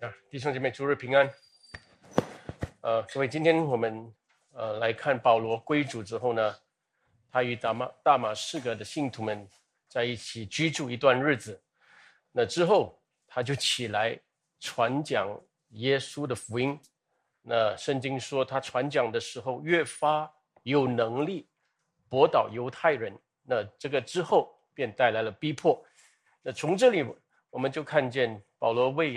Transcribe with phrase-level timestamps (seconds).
[0.00, 1.32] 啊，弟兄姐妹，诸日平安。
[2.82, 4.14] 呃，各位，今天我们
[4.52, 6.54] 呃来看保罗归主之后呢，
[7.30, 9.48] 他与大马大马士革的信徒们
[9.88, 11.58] 在一起居住一段日子。
[12.30, 14.20] 那之后，他就起来
[14.60, 15.26] 传讲
[15.70, 16.78] 耶稣的福音。
[17.40, 20.30] 那圣经说，他传讲的时候越发
[20.62, 21.48] 有能力，
[22.06, 23.18] 驳倒犹太人。
[23.42, 25.82] 那这个之后便带来了逼迫。
[26.42, 27.02] 那从这里
[27.48, 29.16] 我们就看见保罗为。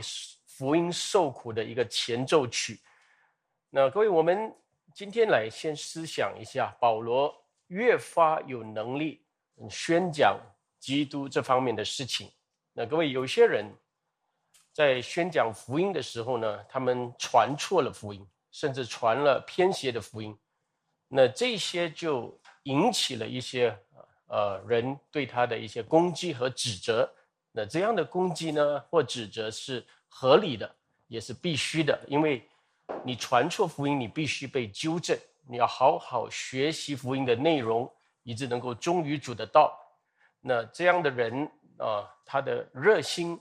[0.59, 2.81] 福音受苦的一个前奏曲。
[3.70, 4.54] 那各位，我们
[4.94, 7.34] 今天来先思想一下，保罗
[7.67, 9.23] 越发有能力
[9.70, 10.38] 宣讲
[10.77, 12.30] 基督这方面的事情。
[12.73, 13.73] 那各位，有些人
[14.73, 20.38] 在宣讲福音的时候呢，他们传错了福音，甚至传了偏邪的福音。
[21.08, 23.73] 那这些就引起了一些
[24.28, 27.09] 呃人对他的一些攻击和指责。
[27.53, 29.88] 那这样的攻击呢，或指责是。
[30.09, 30.69] 合理的
[31.07, 32.45] 也是必须的，因为
[33.05, 35.17] 你传错福音，你必须被纠正。
[35.47, 37.91] 你要好好学习福音的内容，
[38.23, 39.75] 以致能够忠于主的道。
[40.41, 43.39] 那这样的人啊，他的热心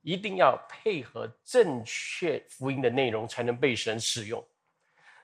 [0.00, 4.42] 一定要配合正确福音的内容，才能被神使用。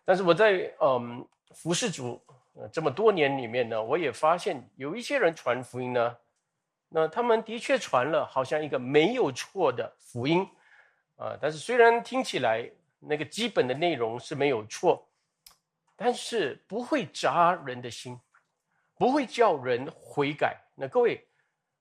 [0.04, 2.20] 但是我在嗯服侍主
[2.72, 6.16] 这么多年里面呢，我也发现有一些人传福音呢，
[6.88, 10.46] 那他们的确传了好像一个没有错的福音。
[11.18, 15.04] 啊，但是虽然听起来那个基本的内容是没有错，
[15.96, 18.16] 但是不会扎人的心，
[18.94, 20.56] 不会叫人悔改。
[20.76, 21.20] 那各位，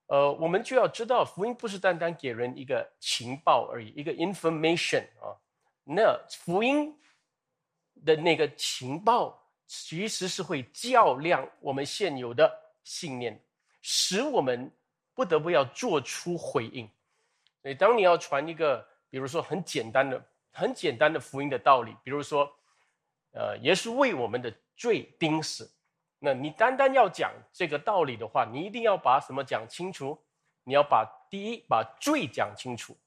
[0.08, 5.38] 呃，我们就要知道，福音不是单单给人一个情报而已，一个 information 啊。
[5.84, 6.98] 那福音
[8.04, 12.52] 的那个情报，其实是会较量我们现有的
[12.84, 13.40] 信念，
[13.84, 14.72] 使我们
[15.14, 16.90] 不得不要做出回应。
[17.62, 18.84] 所以，当你要传一个。
[19.09, 22.51] 比如说很简单的、很简单的福音的道理，比如说，
[23.31, 25.72] 呃，耶稣为我们的罪钉死。
[26.19, 30.17] 那你单单要讲这个道理的话，你一定要把什么讲清楚？
[30.63, 32.97] 你要把第一把罪讲清楚。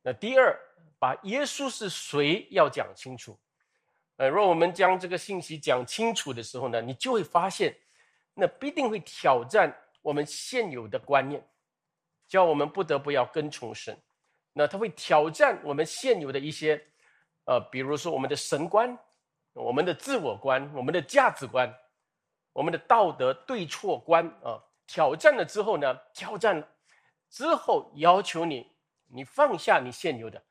[0.00, 0.58] 那第二，
[0.98, 3.38] 把耶稣是谁要讲清楚。
[4.16, 7.76] 呃，若我们将这个信息讲清楚的时候呢，你就会发现，
[8.32, 11.46] 那必定会挑战我们现有的观念，
[12.28, 13.98] 叫我们不得不要跟从神。
[14.52, 16.82] 那他会挑战我们现有的一些，
[17.44, 18.98] 呃，比如说我们的神观、
[19.52, 21.72] 我们的自我观、我们的价值观、
[22.52, 24.62] 我们的道德对错观啊。
[24.86, 26.68] 挑战了之后呢，挑战了
[27.28, 28.66] 之后要求你，
[29.06, 30.42] 你放下你现有的，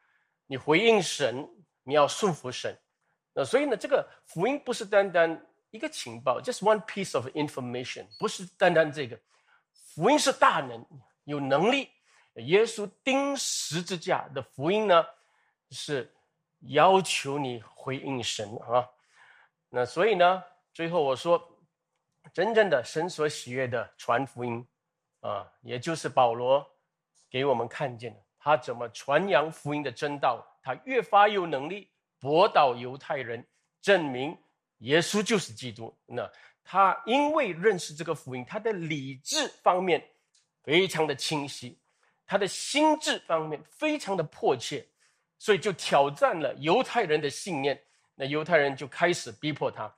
[0.47, 1.45] 你回应神，
[1.83, 2.73] 你要顺服神。
[3.33, 9.19] 那所以呢，这个福音不是单单一个情报，just one piece of information，不是单单这个，
[9.93, 10.85] 福音是大能，
[11.25, 11.89] 有能力。
[12.41, 15.05] 耶稣钉十字架的福音呢，
[15.71, 16.13] 是
[16.61, 18.87] 要求你回应神啊。
[19.69, 21.41] 那所以呢，最后我说，
[22.33, 24.65] 真正的神所喜悦的传福音
[25.21, 26.65] 啊，也就是保罗
[27.29, 33.45] 给我们看见的，他怎么传扬福音的真道，他越发有能力驳倒犹太人，
[33.81, 34.37] 证明
[34.79, 35.95] 耶稣就是基督。
[36.05, 36.29] 那
[36.63, 40.07] 他因为认识这个福音，他的理智方面
[40.63, 41.79] 非常的清晰。
[42.29, 44.85] 他的心智方面非常的迫切，
[45.39, 47.81] 所以就挑战了犹太人的信念。
[48.13, 49.91] 那犹太人就开始逼迫他。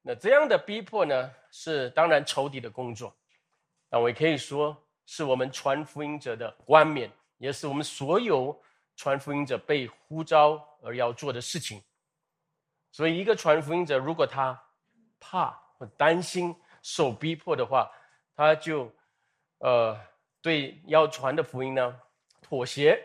[0.00, 3.14] 那这样的逼迫呢，是当然仇敌的工作。
[3.90, 4.74] 那我也可以说，
[5.04, 8.58] 是我们传福音者的冠冕，也是我们所有
[8.96, 11.82] 传福音者被呼召而要做的事情。
[12.90, 14.58] 所以，一个传福音者，如果他
[15.20, 17.90] 怕或担心受逼迫的话，
[18.34, 18.90] 他就
[19.58, 20.00] 呃。
[20.40, 22.00] 对要传的福音呢，
[22.40, 22.98] 妥协，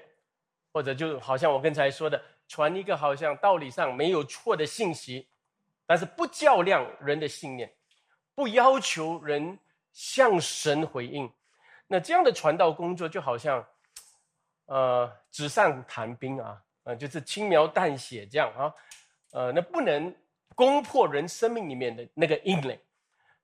[0.72, 5.28] 或者就好像我刚才说的，传一个好像道理上没有错的信息，
[5.86, 7.74] 但是不较量人的信念，
[8.36, 9.58] 不要求人
[9.92, 11.32] 向神回应，
[11.88, 13.66] 那这样的传道工作就好像，
[14.66, 18.74] 呃，纸上谈兵啊，呃，就是轻描淡写这样啊，
[19.32, 20.16] 呃，那不能
[20.56, 22.80] 攻破人生命里面的那个阴雷。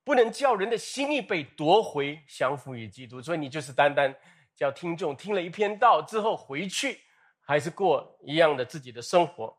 [0.02, 3.20] 不能叫人的心意被夺回，降服于基督。
[3.20, 4.14] 所以你就是单单
[4.56, 7.00] 叫听众听了一篇道之后回去，
[7.40, 9.56] 还是过一样的自己的生活。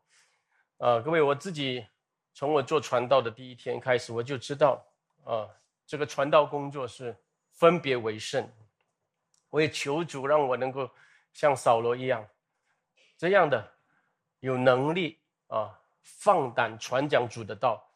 [0.78, 1.86] 呃，各位，我自己
[2.34, 4.84] 从我做传道的第一天开始，我就知道，
[5.24, 5.48] 啊，
[5.86, 7.16] 这个传道工作是
[7.52, 8.50] 分别为圣。
[9.48, 10.90] 我也求主让我能够
[11.32, 12.26] 像扫罗一样，
[13.16, 13.72] 这样的
[14.40, 17.91] 有能力啊，放胆传讲主的道。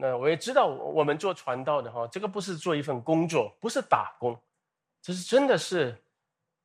[0.00, 4.40] 那我也知道，我们做传道的哈，这个不是做一份工作，不是打工，
[5.02, 6.00] 这是真的是，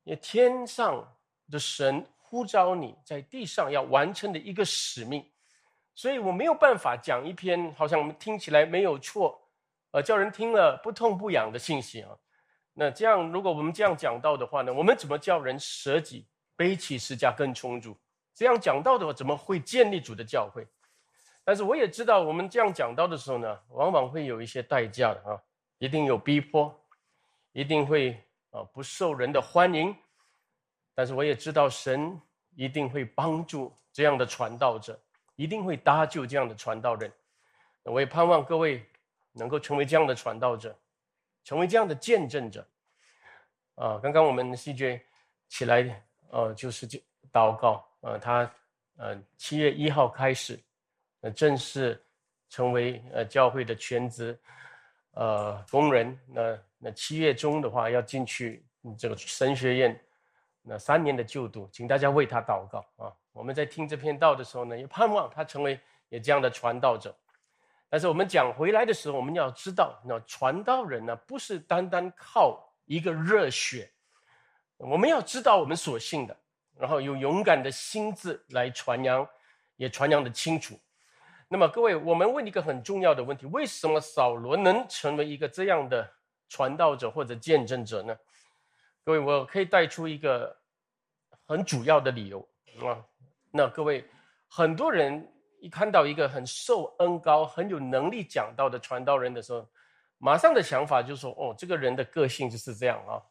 [0.04, 1.04] 也天上
[1.50, 5.28] 的神呼召你在地上要完成的一个使命。
[5.96, 9.36] 所以我没有办法讲一篇好像我们听起来没有错，
[9.90, 12.16] 呃，叫人听了不痛不痒的信息啊。
[12.72, 17.96] 那这样，如果我们这样讲到的话呢，我们怎么叫人舍己背起十架更充足？
[18.32, 20.64] 这样讲到的话，怎么会建立主的教会？
[21.44, 25.40] 但是我也知道，我们这样讲到的时候呢，往往会有一些代价的啊，
[25.78, 26.74] 一定有逼迫，
[27.52, 28.18] 一定会
[28.50, 29.94] 啊不受人的欢迎。
[30.94, 32.20] 但是我也知道，神
[32.54, 34.98] 一定会帮助这样的传道者。
[35.36, 37.12] 一定会搭救这样的传道人，
[37.82, 38.86] 我也盼望各位
[39.32, 40.72] 能够成为这样的传道者，
[41.42, 42.64] 成为这样的见证者。
[43.74, 45.00] 啊，刚刚我们 CJ
[45.48, 47.00] 起来，呃，就是就
[47.32, 48.48] 祷告，呃，他
[48.96, 50.56] 呃七月一号开始，
[51.24, 51.98] 呃，正式
[52.50, 54.38] 成为呃教会的全职
[55.12, 56.18] 呃工人。
[56.26, 58.62] 那那七月中的话要进去
[58.98, 59.98] 这个神学院，
[60.60, 63.10] 那三年的就读，请大家为他祷告啊。
[63.32, 65.80] 我们在听这篇道的时候呢，也盼望他成为
[66.10, 67.16] 也这样的传道者。
[67.88, 73.90] 但是我们讲回来的时候，我们要知道，那传道人呢，不是单单靠一个热血，
[74.76, 76.36] 我们要知道我们所信的，
[76.76, 79.26] 然后有勇敢的心智来传扬，
[79.76, 80.78] 也传扬的清楚。
[81.54, 86.04] 那么各位，我们问一个很重要的问题：为什么扫罗能成为一个这样的
[86.48, 88.16] 传道者或者见证者呢？
[89.04, 90.52] 各位，我可以带出一个
[91.46, 92.40] 很主要的理由
[92.84, 92.98] 啊。
[93.52, 94.04] 那各位，
[94.48, 99.64] 很多人一看到一个很受恩高、很有能力讲道的传道人的时候，
[100.18, 103.22] 马上的想法就是说：哦，这个人的个性就是这样啊，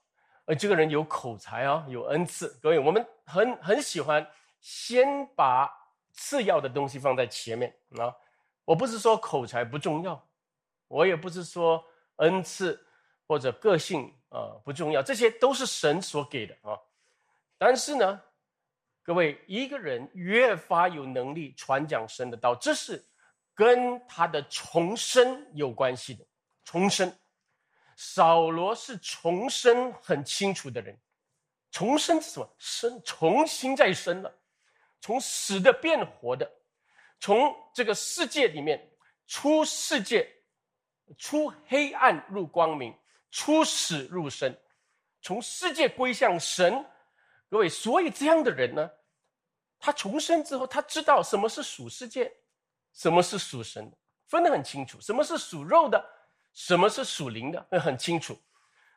[0.46, 2.58] 而这个人有口才啊，有恩赐。
[2.62, 4.26] 各位，我们很很喜欢
[4.62, 5.70] 先把
[6.14, 8.16] 次要的东西放在前面啊。
[8.64, 10.26] 我不是说口才不重要，
[10.88, 11.84] 我也不是说
[12.16, 12.80] 恩赐
[13.28, 16.80] 或者个性啊不重要，这些都是神所给的啊。
[17.58, 18.22] 但是呢。
[19.06, 23.06] 各位，一个人越发有能力传讲神的道，这是
[23.54, 26.26] 跟他的重生有关系的。
[26.64, 27.14] 重生，
[27.98, 30.98] 扫罗是重生很清楚的人。
[31.70, 32.50] 重生是什么？
[32.58, 34.34] 生，重新再生了，
[35.04, 36.50] 从死的变活的，
[37.20, 38.90] 从这个世界里面
[39.28, 40.26] 出世界，
[41.18, 42.98] 出黑暗入光明，
[43.30, 44.58] 出死入生，
[45.22, 46.86] 从世界归向神。
[47.50, 48.90] 各位，所以这样的人呢，
[49.78, 52.32] 他重生之后，他知道什么是属世界，
[52.94, 53.92] 什么是属神，
[54.28, 55.02] 分得很清楚。
[55.02, 56.02] 什么是属肉的，
[56.54, 58.34] 什么是属灵的，很清楚。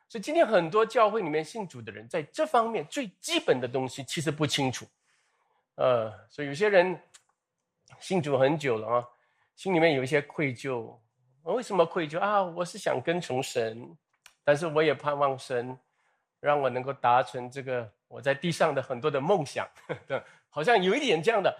[0.07, 4.87] 所以今天很多教会里面信主的人，在这方面最基本的东西其实不清楚。
[5.77, 6.99] 呃，所以有些人
[7.99, 9.07] 信主很久了啊，
[9.55, 10.95] 心里面有一些愧疚。
[11.43, 12.43] 为什么愧疚啊？
[12.43, 13.97] 我是想跟从神，
[14.43, 15.77] 但是我也盼望神
[16.39, 17.89] 让我能够达成这个。
[18.09, 19.67] 我在地上的很多的梦想，
[20.07, 21.53] 对，好像有一点这样的，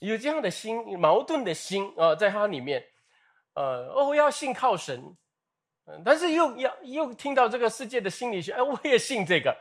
[0.00, 2.82] 有这样的心矛盾的心啊，在他里面，
[3.52, 5.14] 呃，哦，要信靠神，
[6.02, 9.54] 但是又要又听到这个世界的心理学，哎，我也信这个，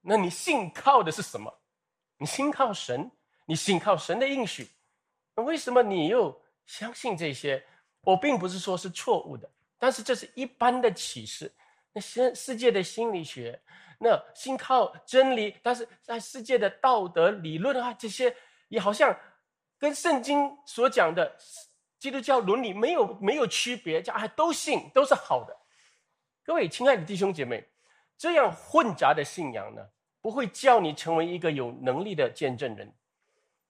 [0.00, 1.57] 那你信靠的是什么？
[2.18, 3.10] 你信靠神，
[3.46, 4.68] 你信靠神的应许，
[5.34, 7.64] 那为什么你又相信这些？
[8.02, 11.52] 我并不是说是错误的，但是这是一般的启示，
[11.92, 13.60] 那世世界的心理学。
[14.00, 18.34] 那信靠真理，但是在世界的道德理论啊，这些
[18.68, 19.14] 也好像
[19.76, 21.36] 跟圣经所讲的
[21.98, 25.56] 基督教伦理没有没有区别，叫啊都信都是好的。
[26.44, 27.68] 各位亲爱的弟兄姐妹，
[28.16, 29.82] 这样混杂的信仰呢，
[30.28, 32.92] 不会叫你成为一个有能力的见证人。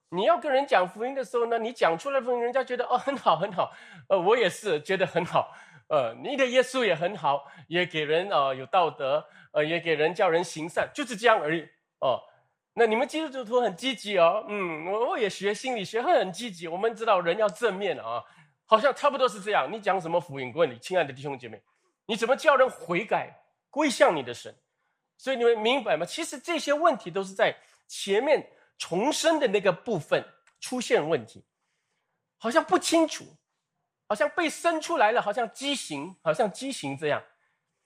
[0.09, 3.71] 你要跟人讲福音的时候呢，你讲出来福音，人家觉得哦 很好很好，
[4.09, 5.55] 呃我也是觉得很好，
[5.87, 9.25] 呃你的耶稣也很好，也给人啊有道德。
[9.51, 11.67] 呃，也给人叫人行善，就是这样而已
[12.01, 12.21] 哦。
[12.73, 16.67] 那你们基督徒很积极哦，嗯，我我也学心理学，很积极。
[16.67, 18.23] 我们知道人要正面啊，
[18.67, 19.67] 好像差不多是这样。
[19.71, 20.51] 你讲什么福音？
[20.53, 21.59] 问你，亲爱的弟兄姐妹，
[22.05, 24.53] 你怎么叫人悔改归向你的神？
[25.19, 26.05] 所以你们明白吗？
[26.05, 27.53] 其实这些问题都是在
[27.89, 30.23] 前面重生的那个部分
[30.61, 31.43] 出现问题，
[32.37, 33.25] 好像不清楚，
[34.07, 37.21] 好像被生出来了，好像畸形，好像畸形这样。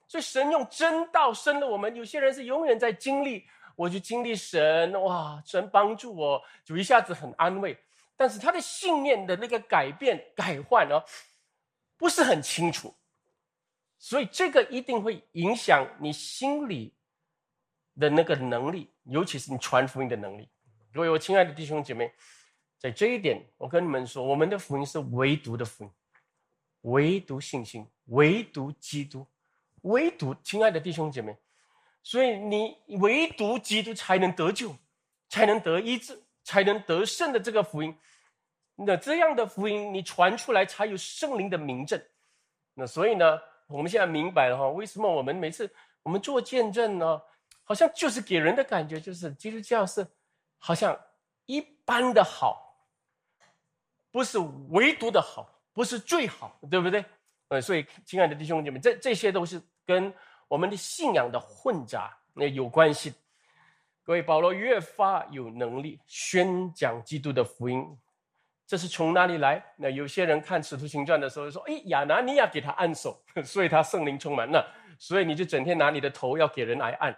[0.07, 1.95] 所以神用真道生了我们。
[1.95, 7.75] 有些人是永远在经历，我去经历神，哇，神帮助我，就一下子很安慰。
[8.15, 11.03] 但是他的信念的那个改变、改换哦，
[11.97, 12.93] 不是很清楚。
[13.97, 16.93] 所以这个一定会影响你心里
[17.99, 20.47] 的那个能力，尤其是你传福音的能力。
[20.93, 22.11] 各位我亲爱的弟兄姐妹，
[22.77, 25.91] 在这一点，我跟你们说，我们的福音是唯独的福音，
[26.81, 29.25] 唯独信心，唯独基督。
[29.81, 31.35] 唯独，亲爱的弟兄姐妹，
[32.03, 34.73] 所以你唯独基督才能得救，
[35.27, 37.93] 才能得医治，才能得胜的这个福音。
[38.75, 42.01] 那这样的福音你传出来，才有圣灵的明证。
[42.73, 45.69] 那所以呢，我们现在明白了哈，为什么我们每次
[46.01, 47.21] 我们做见证呢，
[47.63, 50.05] 好像就是给人的感觉就是基督教是
[50.57, 50.99] 好像
[51.45, 52.77] 一般的好，
[54.11, 54.37] 不是
[54.69, 57.03] 唯独的好，不是最好，对不对？
[57.49, 60.13] 呃，所以亲爱的弟兄姐妹，这这些都是跟
[60.47, 63.13] 我们的信仰的混杂那有关系。
[64.03, 67.85] 各位，保罗越发有能力宣讲基督的福音。
[68.65, 69.63] 这是从哪里来？
[69.77, 74.65] 那有些人看《使徒行传》的时候说：“哎，亚拿尼亚给他按手， 所以他圣灵充满了。
[74.97, 77.15] 所以你就整天拿你的头要给人来按，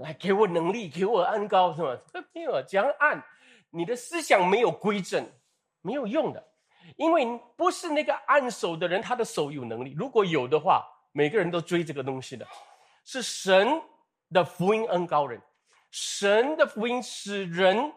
[0.00, 1.96] 来给我能力，给我恩高，是吗？
[2.32, 3.22] 没有这样按，
[3.70, 5.24] 你的思想没有归正，
[5.82, 6.44] 没有用的。
[6.96, 7.24] 因为
[7.56, 9.94] 不是那个按手的人，他的手有能力。
[9.96, 12.46] 如果有的话，每个人都追这个东西的，
[13.04, 13.80] 是神
[14.32, 15.40] 的福音恩高人，
[15.90, 17.92] 神的福音使人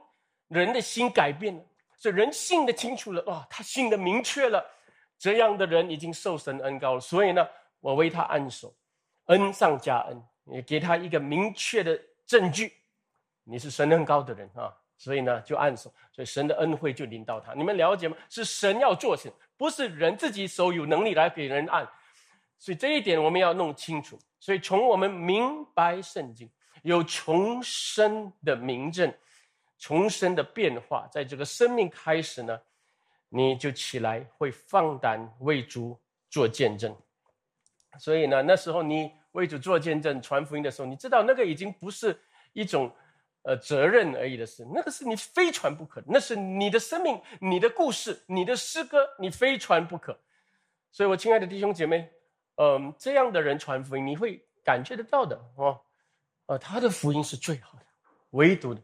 [0.48, 1.64] 人的心改变了。”
[2.00, 4.64] 这人信的清楚了哇，他信的明确了，
[5.18, 7.00] 这样的人已经受神恩高了。
[7.00, 7.48] 所以呢，
[7.80, 8.76] 我为他按手，
[9.28, 12.74] 恩上加恩，你给他一个明确的证据，
[13.44, 14.74] 你是神恩高的人啊。
[14.96, 17.54] 所以呢，就按手，所以神的恩惠就临到他。
[17.54, 18.16] 你们了解吗？
[18.30, 21.86] 是神要做事，不是人自己手有能力来给人按。
[22.58, 24.18] 所以这一点我们要弄清楚。
[24.40, 26.50] 所以从我们明白圣经，
[26.84, 29.14] 有重生的明证。
[29.80, 32.58] 重生的变化，在这个生命开始呢，
[33.28, 36.96] 你就起来会放胆为主做见证。
[38.00, 42.20] 所以呢，那时候你为主做见证、传福音的时候，你知道那个已经不是
[42.54, 42.92] 一种
[43.44, 50.18] 呃责任而已的事，那个是你非传不可，那是你的生命、你的故事、你的诗歌，你非传不可。
[50.92, 52.10] 所以，我亲爱的弟兄姐妹，
[52.56, 55.82] 嗯，这样的人传福音，你会感觉得到的哦，
[56.46, 57.86] 呃，他的福音是最好的，
[58.32, 58.82] 唯独的。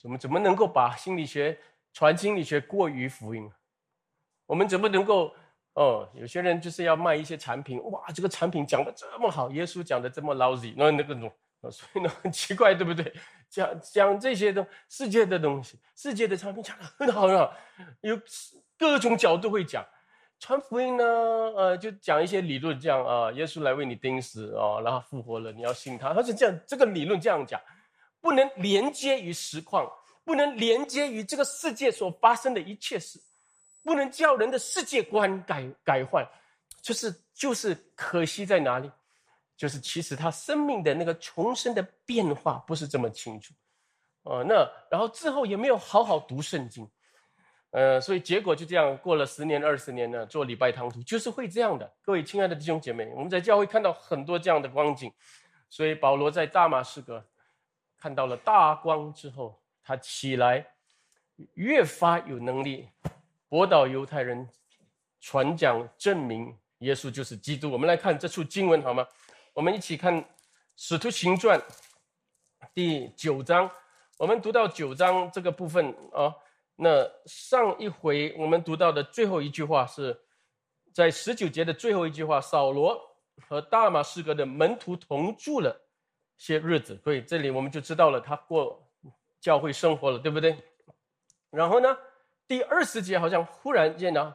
[0.00, 1.58] 怎么怎么能够把心理学
[1.92, 3.50] 传心理学过于福音？
[4.46, 5.34] 我们怎么能够
[5.74, 6.08] 哦？
[6.14, 11.32] 有些人就是要卖一些产品，哇，这个产品讲的这么好，耶稣讲的这么 lousy，那那个种，
[11.70, 13.12] 所以呢很奇怪，对不对？
[13.48, 17.52] 讲讲这些东世界的东西，世界的产品讲的很好很好，
[18.00, 18.20] 有
[18.76, 19.84] 各种角度会讲。
[20.40, 27.60] 传福音呢，呃，就讲一些理论，这样啊，耶稣来为你钉死啊，然后复活了，你要信他，他是这样，这个理论这样讲。
[28.20, 29.88] 不能连接于实况，
[30.24, 33.20] 不能连接于这个世界所发生的一切事，
[33.82, 36.26] 不能叫人的世界观改改换，
[36.82, 38.90] 就是就是可惜在哪里？
[39.56, 43.52] 就是其实他生命的那个重生的变化不是这么清楚，
[44.22, 44.54] 哦，那
[44.88, 46.88] 然后之后也没有好好读圣经，
[47.70, 51.92] 呃，所以结果就这样过了十年二十年呢，做礼拜堂徒就是会这样的。
[52.02, 55.12] 各位亲爱的弟兄姐妹，我们在教会看到很多这样的光景，
[55.68, 57.24] 所以保罗在大马士革。
[58.00, 60.64] 看到了大光之后，他起来，
[61.54, 62.88] 越发有能力
[63.48, 64.48] 驳倒犹太人，
[65.20, 67.70] 传讲证明耶稣就是基督。
[67.70, 69.06] 我们来看这处经文好吗？
[69.54, 70.22] 我们一起看
[70.76, 71.58] 《使徒行传》
[72.74, 73.70] 第九章。
[74.18, 76.34] 我们读到九章这个部分啊，
[76.76, 80.18] 那上一回我们读到的最后一句话是
[80.92, 83.00] 在十九节的最后一句话：扫罗
[83.48, 85.84] 和大马士革的门徒同住了。
[86.36, 88.88] 些日子，所以这里我们就知道了他过
[89.40, 90.56] 教会生活了，对不对？
[91.50, 91.98] 然后呢，
[92.48, 94.34] 第二十节好像忽然间呢，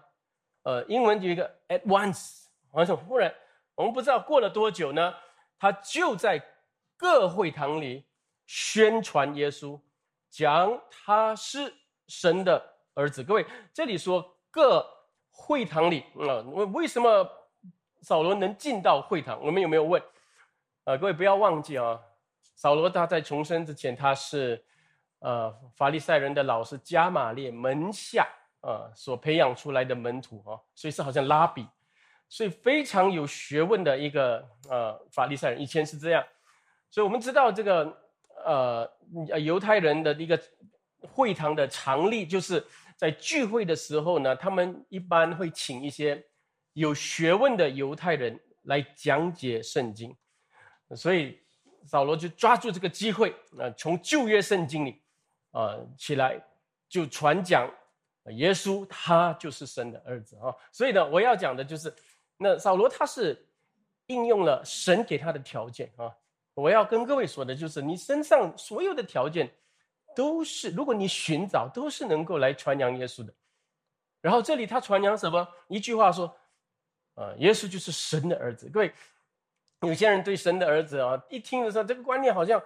[0.62, 3.34] 呃，英文有一个 at once，好像忽然，
[3.74, 5.13] 我们不知道过了多久呢，
[5.58, 6.39] 他就在
[6.96, 8.05] 各会堂里
[8.46, 9.79] 宣传耶稣，
[10.29, 11.74] 讲他是
[12.08, 13.24] 神的儿子。
[13.24, 13.43] 各位，
[13.74, 14.88] 这里说各
[15.32, 17.27] 会堂里啊，为为什么
[18.03, 19.43] 扫罗能进到会堂？
[19.43, 20.00] 我们有没有问？
[20.84, 22.00] 呃，各位不要忘记啊，
[22.55, 24.63] 扫罗他在重生之前，他是
[25.24, 28.27] 呃法利赛人的老师加玛列门下
[28.60, 31.65] 啊所培养出来的门徒啊，所以是好像拉比，
[32.27, 36.24] 所以非常有学问的一个呃法利赛人，以前是这样，
[36.92, 37.98] 所以我们知道这个
[38.46, 38.89] 呃
[39.39, 40.38] 犹太人的一个
[41.01, 42.65] 会堂的常例，就是
[42.98, 46.22] 在聚会的时候呢，他们一般会请一些
[46.74, 50.15] 有学问的犹太人来讲解圣经。
[50.96, 51.39] 所以
[51.86, 55.02] 扫罗就抓住这个机会，啊，从旧约圣经里，
[55.53, 56.38] 啊起来
[56.89, 57.74] 就传讲
[58.25, 60.53] 耶稣，他就是神的儿子啊。
[60.72, 61.91] 所以呢，我要讲的就是，
[62.36, 63.41] 那扫罗他是
[64.07, 66.13] 应用了神给他的条件啊。
[66.53, 69.50] 我要跟各位说的就是，你身上所有的条件
[70.13, 73.33] 都是，如果你寻找，都是能够来传扬耶稣的。
[74.22, 75.48] 然后这里他传扬什么？
[75.69, 76.36] 一句话说，
[77.15, 78.69] 啊，耶稣就是神的儿子。
[78.69, 78.93] 各位。
[79.81, 82.63] 有些人对神的儿子啊，一听的时候，这个观念好像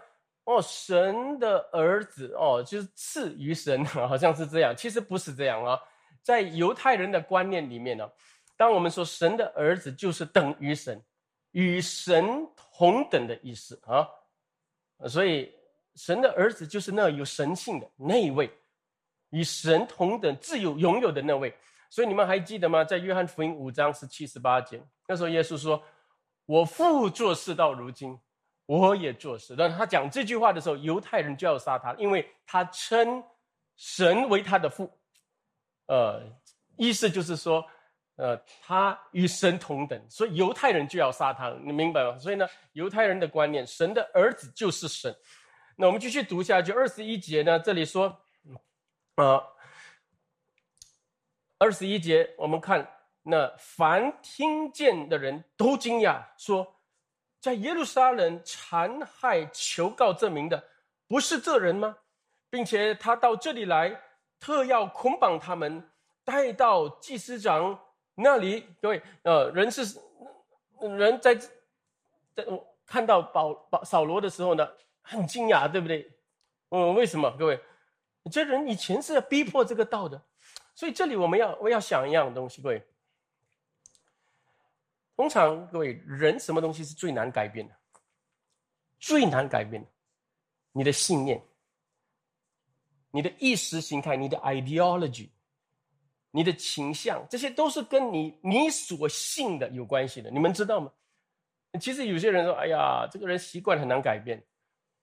[0.48, 4.74] 哦，神的儿子哦，就是赐于神，好像是这样。
[4.74, 5.78] 其实不是这样啊，
[6.24, 8.10] 在犹太人的观念里面呢，
[8.56, 11.04] 当我们说神的儿子就是等于神，
[11.52, 14.08] 与神同等的意思啊。
[15.10, 15.54] 所以
[15.96, 18.50] 神的儿子就是那有神性的那一位，
[19.32, 21.54] 与神同等自有拥有的那位。
[21.90, 22.86] 所以你们还记得吗？
[22.86, 25.84] 在约翰福音五章十七十八节，那时候耶稣说
[26.48, 28.18] ：“我父做事到如今。”
[28.68, 33.24] 我也做事，但他讲这句话的时候，犹太人就要杀他，因为他称
[33.78, 34.92] 神为他的父，
[35.86, 36.22] 呃，
[36.76, 37.66] 意思就是说，
[38.18, 42.20] 呃，他与神同等，所以犹太人就要杀他，你明白吗？
[42.20, 45.16] 所以呢，犹太人的观念，神的儿子就是神。
[45.78, 48.20] 那我们继续读下去，二十一节呢，这里说，
[49.16, 49.42] 呃，
[51.58, 52.86] 二十一节，我们看
[53.24, 56.74] 那凡听见的人都惊讶，说。
[57.48, 60.62] 在耶路撒冷残害求告证明的，
[61.08, 61.96] 不是这人吗？
[62.50, 63.98] 并且他到这里来，
[64.38, 65.82] 特要捆绑他们，
[66.26, 67.80] 带到祭司长
[68.16, 68.68] 那里。
[68.82, 69.98] 各位，呃，人是
[70.82, 72.46] 人在在
[72.86, 74.70] 看到保保扫罗的时候呢，
[75.02, 76.12] 很惊讶，对不对？
[76.72, 77.34] 嗯，为什么？
[77.40, 77.58] 各位，
[78.30, 80.22] 这人以前是要逼迫这个道的，
[80.76, 82.86] 所以这里我们要我要想一样东西，各位。
[85.18, 87.76] 通常，各位人什么东西是最难改变的？
[89.00, 89.90] 最难改变的，
[90.72, 91.42] 你的信念、
[93.10, 95.30] 你的意识形态、你的 ideology、
[96.30, 100.30] 你的倾向，这些都是跟你你所信的有关系的。
[100.30, 100.92] 你们知道吗？
[101.82, 104.42] 其实有些人说：“哎呀，这个人习惯很难改变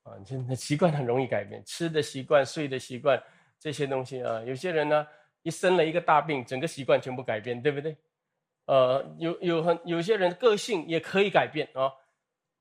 [0.04, 3.20] 啊，真的习惯很容易改变，吃的习惯、睡的习惯
[3.58, 5.06] 这些东西啊。”有些人呢，
[5.42, 7.96] 一生了一个大病，整个习惯全部改变，对不对？
[8.66, 11.92] 呃，有有很有些人个性也可以改变啊，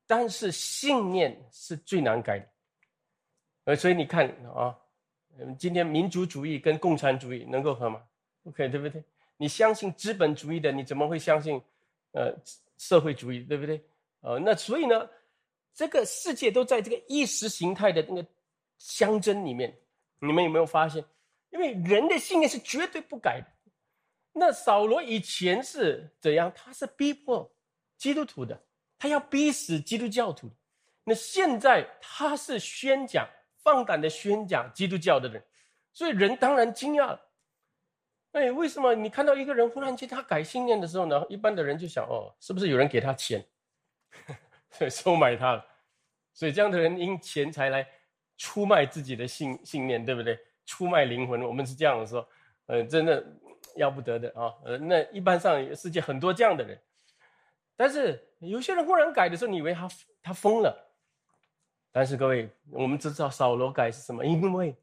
[0.05, 2.47] 但是信念是最难改的。
[3.65, 4.77] 呃，所以你看啊，
[5.57, 8.01] 今天民族主义跟共产主义能够合吗
[8.43, 9.01] ？OK，对不对？
[9.37, 11.61] 你相信资本主义的，你怎么会相信
[12.11, 12.35] 呃
[12.77, 13.39] 社会主义？
[13.43, 13.81] 对不对？
[14.19, 15.09] 呃，那所以呢，
[15.73, 18.27] 这个世界都在这个意识形态的那个
[18.77, 19.73] 相争里面，
[20.19, 21.03] 你们有没有发现？
[21.51, 23.47] 因为人的信念是绝对不改的。
[24.33, 26.51] 那扫罗以前是怎样？
[26.55, 27.49] 他是逼迫
[27.97, 28.59] 基督徒的，
[28.97, 30.51] 他要逼死基督教徒。
[31.03, 33.29] 那现在他是宣讲、
[33.61, 35.43] 放胆的宣讲基督教的人，
[35.93, 37.21] 所以人当然惊讶了。
[38.31, 41.23] 哎，为什么你看到一个人忽然间他改信念的时候呢？
[41.29, 43.45] 一般的人就想：哦，是不是有人给他钱，
[44.71, 45.65] 所以收买他了？
[46.33, 47.87] 所以这样的人因钱财来
[48.37, 50.39] 出卖自己的信信念，对不对？
[50.65, 52.27] 出卖灵魂，我们是这样说。
[52.65, 53.23] 呃，真的。
[53.75, 54.53] 要不得的啊！
[54.63, 56.79] 呃，那一般上世界很多这样的人，
[57.75, 59.89] 但是有些人忽然改的时候，你以为他
[60.21, 60.91] 他疯了。
[61.91, 64.25] 但是各位，我们知道扫罗改是什么？
[64.25, 64.75] 因为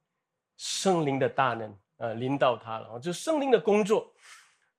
[0.56, 4.12] 圣灵的大能呃领导他了，就圣灵的工作。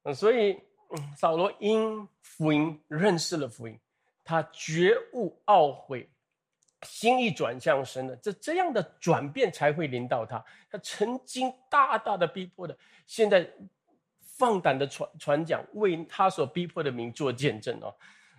[0.04, 3.80] 嗯，所以嗯扫罗因福音认识了福音，
[4.24, 6.10] 他觉悟懊悔，
[6.84, 10.44] 心意转向神了，这这样的转变才会领导他。
[10.70, 13.50] 他曾经大大的逼迫的，现在。
[14.42, 17.94] 放胆的传传讲，为他所逼迫的名做见证哦。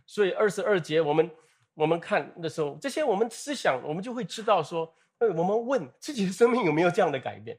[0.04, 1.30] 所以二十二节，我们
[1.74, 7.56] 我们看的时候，这些我们思想，我们就会知道说，哎，我们问自己的生命有没有这样的改变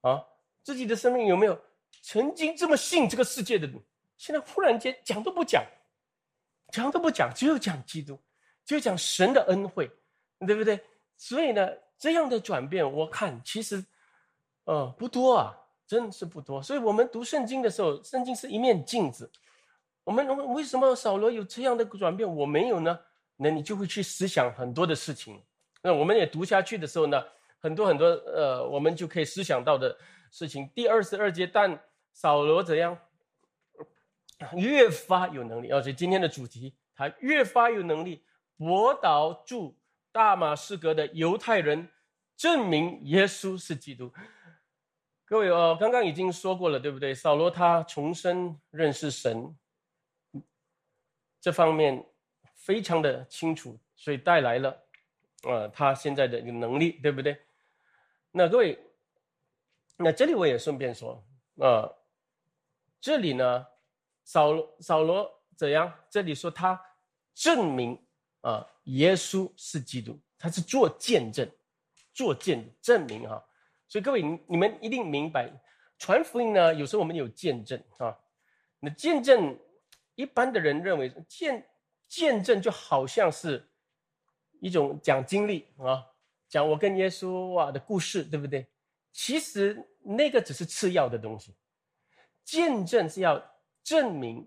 [0.00, 0.24] 啊？
[0.62, 1.60] 自己的生命有没有
[2.00, 3.78] 曾经这么信这个世界的人，
[4.16, 5.62] 现在忽然间讲都不讲，
[6.72, 8.18] 讲都不讲，只有讲基督，
[8.64, 9.90] 只有讲神的恩惠，
[10.46, 10.80] 对不对？
[11.18, 13.84] 所以呢，这样的转变，我看其实，
[14.64, 15.54] 呃，不多啊。
[15.88, 19.28] 真是不多，所以我们读圣经的时候，圣经是一面镜子。
[20.04, 23.00] 我们为什么扫罗有这样的转变，我没有呢？
[23.36, 25.42] 那你就会去思想很多的事情。
[25.82, 27.24] 那我们也读下去的时候呢，
[27.58, 29.96] 很多很多呃，我们就可以思想到的
[30.30, 30.68] 事情。
[30.74, 32.98] 第二十二节，但扫罗怎样，
[34.56, 35.70] 越发有能力。
[35.70, 38.22] 而且今天的主题，他越发有能力
[38.58, 39.78] 驳倒住
[40.12, 41.88] 大马士革的犹太人，
[42.36, 44.12] 证明耶稣是基督。
[45.28, 47.14] 各位哦，刚刚已经说过了，对不对？
[47.14, 49.54] 扫罗他重生认识神，
[51.38, 52.02] 这方面
[52.54, 54.82] 非常的清楚，所以带来了，
[55.42, 57.38] 呃，他现在的一个能力，对不对？
[58.30, 58.78] 那各位，
[59.98, 61.22] 那这里我也顺便说，
[61.56, 61.94] 呃，
[62.98, 63.66] 这里呢，
[64.24, 65.92] 扫罗扫罗怎样？
[66.08, 66.80] 这里说他
[67.34, 68.02] 证明
[68.40, 71.46] 啊，耶稣是基督，他是做见证，
[72.14, 73.44] 做见证明哈。
[73.88, 75.50] 所以各位，你们一定明白，
[75.98, 78.16] 传福音呢，有时候我们有见证啊。
[78.80, 79.58] 那见证，
[80.14, 81.66] 一般的人认为见
[82.06, 83.68] 见证就好像是
[84.60, 86.04] 一种讲经历啊，
[86.48, 88.66] 讲我跟耶稣哇的故事，对不对？
[89.10, 91.54] 其实那个只是次要的东西，
[92.44, 93.42] 见证是要
[93.82, 94.46] 证明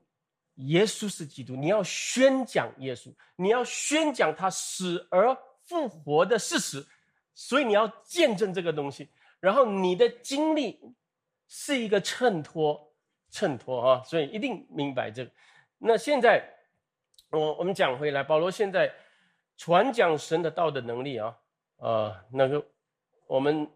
[0.55, 6.85] 耶稣是基督，你要宣讲耶稣，你要宣讲他死而复活的事实，
[7.33, 9.09] 所以你要见证这个东西，
[9.41, 10.79] 然后你的经历
[11.49, 12.93] 是一个衬托，
[13.29, 15.31] 衬托啊，所以一定明白这个。
[15.77, 16.41] 那现在
[17.31, 18.89] 我我们讲回来，保罗现在
[19.57, 21.37] 传讲神的道的能力啊，
[21.75, 22.65] 呃，那个
[23.27, 23.69] 我们。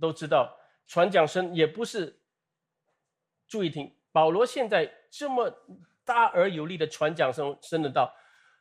[0.00, 0.56] 都知道
[0.86, 2.16] 传讲声也不是。
[3.48, 5.52] 注意听，保罗现在这么
[6.04, 8.14] 大而有力的传讲声声的道，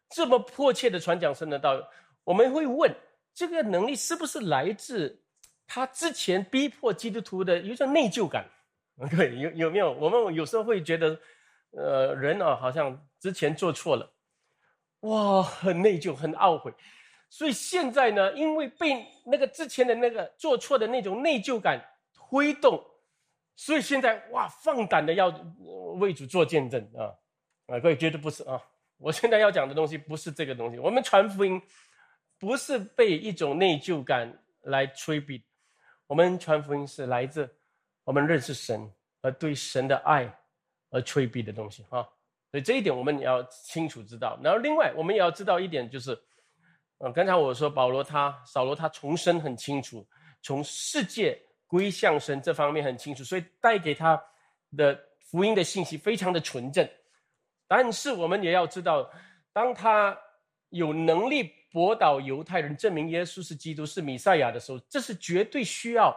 [0.10, 1.80] 这么迫切的传讲声的道，
[2.24, 2.92] 我们会问：
[3.32, 5.22] 这个能力是不是来自
[5.72, 8.44] 他之前逼迫基督徒的有种内疚感？
[9.16, 9.94] 对，有有没有？
[9.94, 11.18] 我们有时候会觉得，
[11.70, 14.12] 呃，人啊，好像之前做错了，
[15.02, 16.74] 哇，很内疚，很懊悔。
[17.30, 21.80] 所以现在呢，因为被那个之前的那个做错的那种内疚感
[22.12, 22.84] 推动，
[23.56, 25.28] 所以现在哇，放胆的要
[26.00, 27.14] 为主做见证啊！
[27.68, 28.60] 啊，各位绝对不是啊！
[28.98, 30.80] 我现在要讲的东西不是这个东西。
[30.80, 31.62] 我们传福音
[32.40, 35.42] 不是被一种内疚感来催逼，
[36.10, 37.48] 我们传福音是来自
[38.04, 38.92] 我们认识神
[39.22, 40.28] 而对神的爱
[40.90, 42.02] 而吹逼的东西啊！
[42.50, 44.36] 所以这一点我们也要清楚知道。
[44.44, 46.20] 然后另外我们也要知道一点就是。
[47.02, 50.06] 嗯，刚才我说保罗他扫罗他重生很清楚，
[50.42, 54.22] 从世界归向神这方面很清楚，所以带给他
[54.76, 56.86] 的福音的信息非常的纯正。
[57.70, 59.10] 但是我们也要知道，
[59.54, 60.18] 当他
[60.72, 66.16] 有能力驳倒犹太人，证明耶稣是基督是弥赛亚的时候，这是绝对需要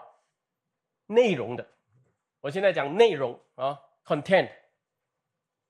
[1.07, 1.67] 内容的。
[2.41, 4.51] 我现在讲内容啊，content，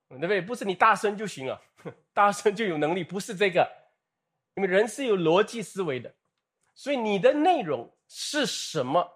[0.09, 0.40] 对不对？
[0.40, 1.61] 不是你大声就行了，
[2.14, 3.68] 大声就有能力，不是这个。
[4.55, 6.14] 因为人是有逻辑思维的，
[6.75, 9.11] 所以你的内容是什么？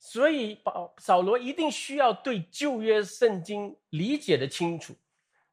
[0.00, 4.94] 所以保扫罗一定需要对旧约圣经理解的清楚，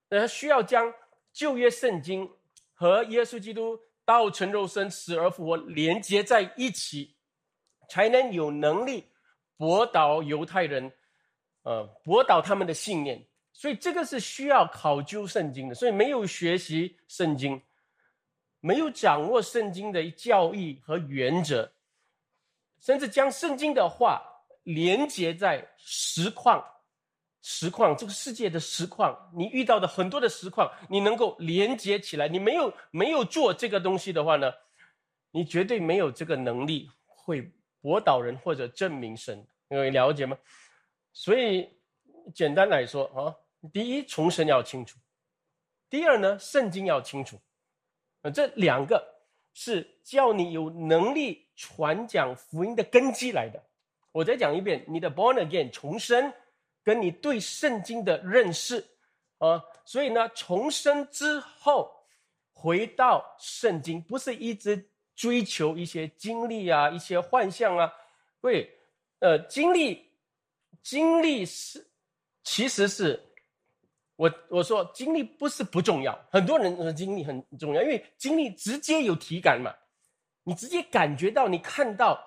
[0.10, 0.94] 呃，需要将
[1.32, 2.32] 旧约圣经
[2.74, 7.16] 和耶稣基督道成肉身、死而复活连接在一起，
[7.90, 9.10] 才能有能力
[9.58, 10.92] 驳倒犹太人，
[11.64, 13.28] 呃，驳倒他们的信念。
[13.52, 15.76] 所以这个是需要考究圣经的。
[15.76, 17.62] 所以没有学习圣经。
[18.62, 21.72] 没有掌握圣经的教义和原则，
[22.80, 24.24] 甚至将圣经的话
[24.64, 26.66] 连接在实况、
[27.48, 32.28] 实况这个世界的实况，你遇到的很多的实况，你能够连接起来。
[32.28, 34.52] 你没有没有做这个东西的话呢，
[35.30, 37.48] 你绝对没有这个能力会
[37.82, 39.46] 驳倒人或者证明神。
[39.70, 40.36] 各位了解吗？
[41.14, 41.70] 所以
[42.34, 43.36] 简单来说啊，
[43.72, 44.98] 第一，重生要清楚；
[45.88, 47.40] 第二呢，圣经要清楚。
[48.34, 49.22] 这两个
[49.54, 53.64] 是叫你有能力传讲福音的根基来的。
[54.12, 56.34] 我再讲一遍，你的 born again 重生，
[56.86, 58.86] 跟你对圣经的认识
[59.40, 61.92] 啊，所以呢，重生之后
[62.54, 67.92] 回到圣经，不是一直追求一些经历啊、一些幻象啊。
[68.40, 68.70] 对，
[69.20, 70.10] 呃，经历，
[70.84, 71.86] 经历是，
[72.44, 73.22] 其实是。
[74.18, 79.76] 我我说经历不是不重要，很多人说经历很重要，因为经历直接有体感嘛，
[80.44, 82.18] 你直接感觉到，你看到，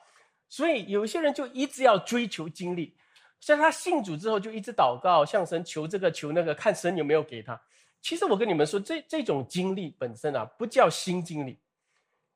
[0.51, 2.95] 所以有些人就一直要追求经历，
[3.41, 7.61] 像他信主之后就一直祷告，向神求这个求那个，看神有没有给他。
[8.01, 11.59] 其实我跟你们说，这这种经历本身啊，不叫新经历，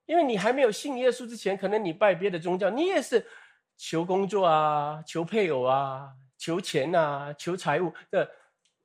[0.06, 3.26] 因为你还没有信耶稣之前，可能你拜别的宗教，你也是
[3.76, 8.30] 求工作啊，求配偶啊，求钱啊，求财物的。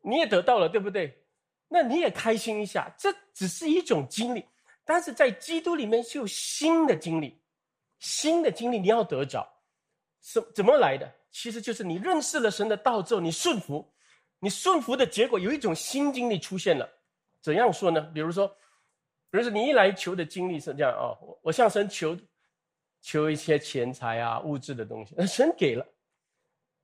[0.01, 1.25] 你也得到了，对不对？
[1.67, 4.45] 那你也开心一下，这只是一种经历，
[4.86, 7.38] 但是在基督里面是有新的经历，
[7.99, 9.45] 新的经历你要得着，
[10.21, 11.12] 是怎么来的？
[11.39, 13.93] 其实就是你认识了神的道之后，你顺服，
[14.39, 16.89] 你顺服的结果有一种新经历出现了。
[17.41, 18.02] 怎样说呢？
[18.12, 18.47] 比如说，
[19.30, 22.17] 比如说你一来求的经历是这样哦，我我向神求，
[23.02, 25.86] 求一些钱财啊、物质的东西，神给了，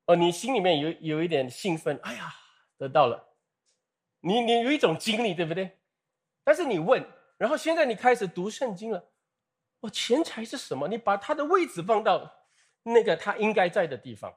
[0.05, 2.31] 哦，你心里面有有一点兴奋，哎呀。
[2.77, 3.23] 得到了，
[4.19, 5.79] 你你有一种经历，对不对？
[6.43, 7.01] 但是你问，
[7.37, 9.01] 然后现在你开始读圣经了，
[9.79, 10.87] 我钱财是什么？
[10.87, 12.29] 你把他的位置放到
[12.81, 14.35] 那个他应该在的地方，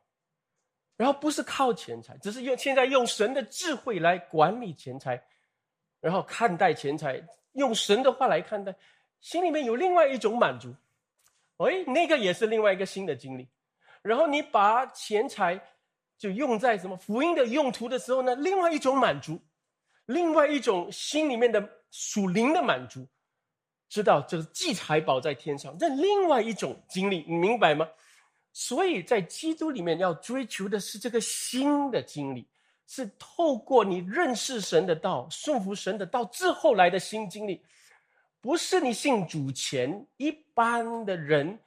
[0.97, 5.23] 然后不是靠钱财，只是用现在用神的智慧来管理钱财，
[6.01, 8.75] 然后看待钱财，用神的话来看待，
[9.21, 10.75] 心里面有另外一种满足。
[11.59, 13.49] 哎，那个也是另外一个新的经历。
[14.03, 15.61] 然后你把钱财。
[16.19, 18.35] 就用在什么福音的用途的时候呢？
[18.37, 19.39] 另外一种满足，
[20.07, 23.07] 另外一种心里面的属灵的满足，
[23.91, 27.87] 知道这个积财宝在天上，这另外一种经历，你明白吗？
[28.59, 32.49] 所以在基督里面要追求的是这个新的经历，
[32.87, 37.61] 是透过你认识神的道、顺服神的道之后来的新经历，
[38.41, 41.59] 不是你信主前一般的人，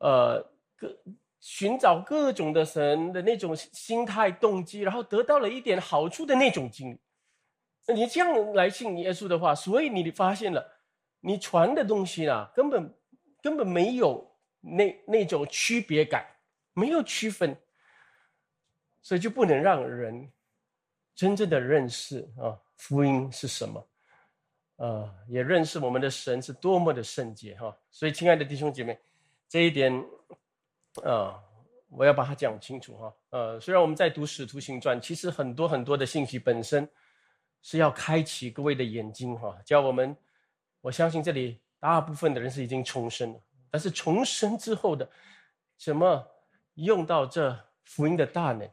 [0.00, 0.94] 呃，各
[1.40, 6.98] 寻找各种的神的那种心态动机，然后得到了一点好处的那种经历。
[7.94, 10.72] 你这样来信耶稣的话，所以你发现了，
[11.20, 12.94] 你传的东西啊，根本
[13.40, 14.27] 根本没有
[14.76, 16.26] 那那种区别感，
[16.74, 17.56] 没有区分，
[19.02, 20.30] 所以就不能让人
[21.14, 23.88] 真正的认识啊，福音是什么，
[24.76, 27.76] 呃，也认识我们的神是多么的圣洁哈。
[27.90, 28.98] 所以，亲爱的弟兄姐妹，
[29.48, 29.92] 这一点，
[31.02, 31.42] 啊，
[31.88, 33.14] 我要把它讲清楚哈。
[33.30, 36.88] 呃，虽然我们在读使徒行传，其实很多很多的信息本身。
[37.60, 40.16] 是要开启各位的眼睛哈，叫我们，
[40.80, 45.08] 我相信这里大部分的人是已经重生了，但是重生之后的，
[45.76, 46.26] 怎么
[46.74, 48.68] 用到这福音的大能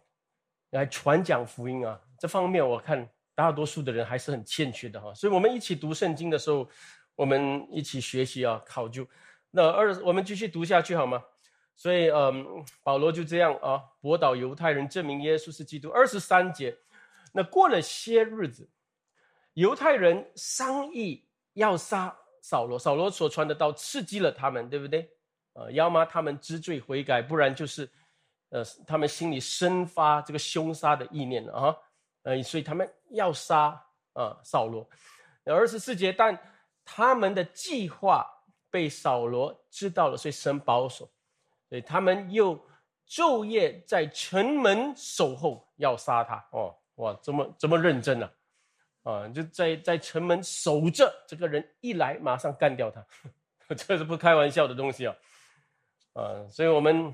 [0.71, 1.99] 来传讲福音啊？
[2.19, 6.67] 这方面我看大多数的人还是很欠缺的哈，所以我们一起读圣经的时候，
[7.15, 9.08] 我们一起学习啊，考究。
[9.51, 11.23] 那二，我们继续读下去好吗？
[11.75, 15.89] 所以嗯，保罗就这样啊，驳导犹太人，证明耶稣是基督。
[15.89, 16.77] 二十三节，
[17.34, 18.69] 那过了些日子。
[19.53, 25.10] 犹太人商议要杀扫罗，扫罗所传的道刺激了他们，对不对？
[25.53, 27.89] 呃，要么他们知罪悔改，不然就是，
[28.49, 31.75] 呃，他们心里生发这个凶杀的意念了啊。
[32.21, 34.88] 呃，所以他们要杀啊扫罗。
[35.45, 36.38] 二十四节，但
[36.84, 38.23] 他们的计划
[38.69, 41.10] 被扫罗知道了，所以神保守，
[41.67, 42.63] 所以他们又
[43.10, 46.47] 昼夜在城门守候，要杀他。
[46.51, 48.31] 哦，哇，这么这么认真啊！
[49.06, 53.06] 啊，就在在城门守着，这个人一来马上干掉他，
[53.76, 55.15] 这是不开玩笑的东西啊！
[56.13, 57.13] 啊，所以我们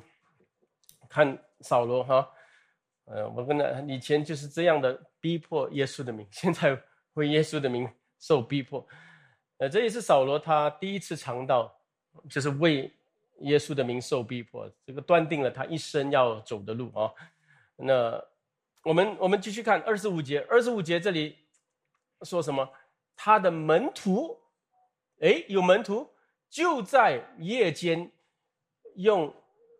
[1.09, 2.31] 看扫罗哈，
[3.03, 6.81] 呃，我跟他以前就是这样的逼迫耶稣的名， 现在
[7.15, 7.85] 为耶稣的名
[8.19, 8.87] 受逼迫，
[9.57, 11.77] 呃，这也是扫罗他第一次尝到，
[12.29, 12.89] 就是为
[13.39, 17.11] 耶稣的名受逼迫，这个断定了他一生要走的路啊。
[17.75, 18.23] 那
[18.83, 21.37] 我们我们继续看二十五节，二十五节这里。
[22.23, 22.69] 说什么？
[23.15, 24.39] 他的门徒，
[25.19, 26.09] 哎，有门徒
[26.49, 28.11] 就在夜间
[28.95, 29.31] 用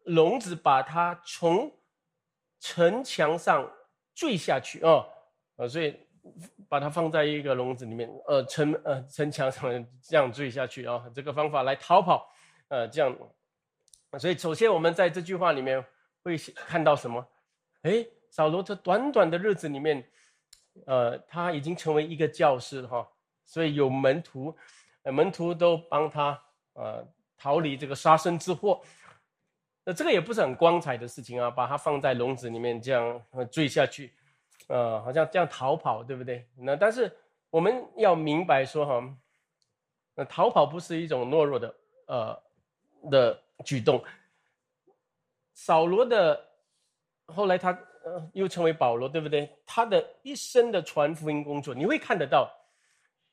[0.04, 1.71] 笼子把他从
[2.60, 3.67] 城墙上
[4.13, 5.08] 坠下去啊
[5.56, 5.67] 啊！
[5.67, 5.97] 所以
[6.69, 12.30] 把它放在一个笼子里面，呃，城呃城墙上这样坠下去啊，这个方法来逃跑，
[12.67, 13.17] 呃，这样。
[14.19, 15.84] 所以首先我们在这句话里面
[16.21, 17.27] 会看到什么？
[17.82, 20.08] 哎，扫罗这短短的日子里面。
[20.86, 23.07] 呃，他已经成为一个教师哈，
[23.45, 24.55] 所以有门徒，
[25.03, 26.41] 门徒都帮他
[26.73, 27.05] 呃
[27.38, 28.81] 逃离这个杀身之祸。
[29.84, 34.13] 那这个也不是很光彩的事情啊，把他放在笼子里面这样坠下去，
[34.67, 36.47] 呃，好像这样逃跑，对不对？
[36.55, 37.12] 那但是
[37.49, 39.17] 我们要明白说哈，
[40.15, 41.75] 那逃跑不是一种懦弱的
[42.07, 42.43] 呃
[43.10, 44.03] 的举动。
[45.53, 46.47] 扫罗的
[47.27, 47.77] 后来他。
[48.03, 49.49] 呃，又成为保罗，对不对？
[49.65, 52.51] 他的一生的传福音工作，你会看得到。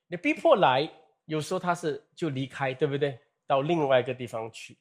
[0.06, 0.90] 你逼迫来，
[1.26, 3.18] 有时候他是就离开，对不对？
[3.46, 4.76] 到另外一个地方去。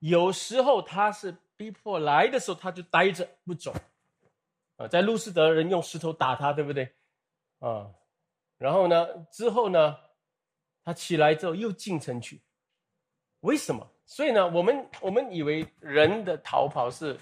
[0.00, 3.72] 有时候他是逼迫来的时候，他就待着不走。
[4.76, 6.92] 啊，在路斯德人用石头打他，对不对？
[7.60, 7.90] 啊，
[8.58, 9.96] 然后呢，之后呢，
[10.84, 12.40] 他起来之后又进城去。
[13.40, 13.88] 为什么？
[14.06, 17.16] 所以呢，我们我们以为人的逃跑是。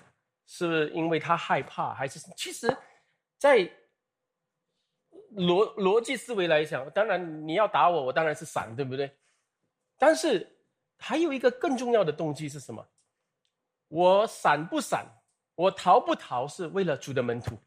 [0.55, 2.77] 是不是因为他害怕，还是其实，
[3.39, 3.61] 在
[5.35, 9.11] 逻逻辑思维来讲，当然你要打我，我当然是闪，对不对？
[9.97, 10.47] 但是
[10.99, 12.87] 还有一个更重要的动机是什么？
[13.89, 15.07] 我闪不闪，
[15.55, 17.59] 我逃不逃，是为了主的门徒。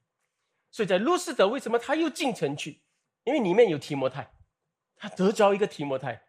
[0.70, 2.80] 所以在路斯德，为什么他又进城去？
[3.24, 4.32] 因为里面有提摩太，
[4.96, 6.22] 他得着一个提摩太，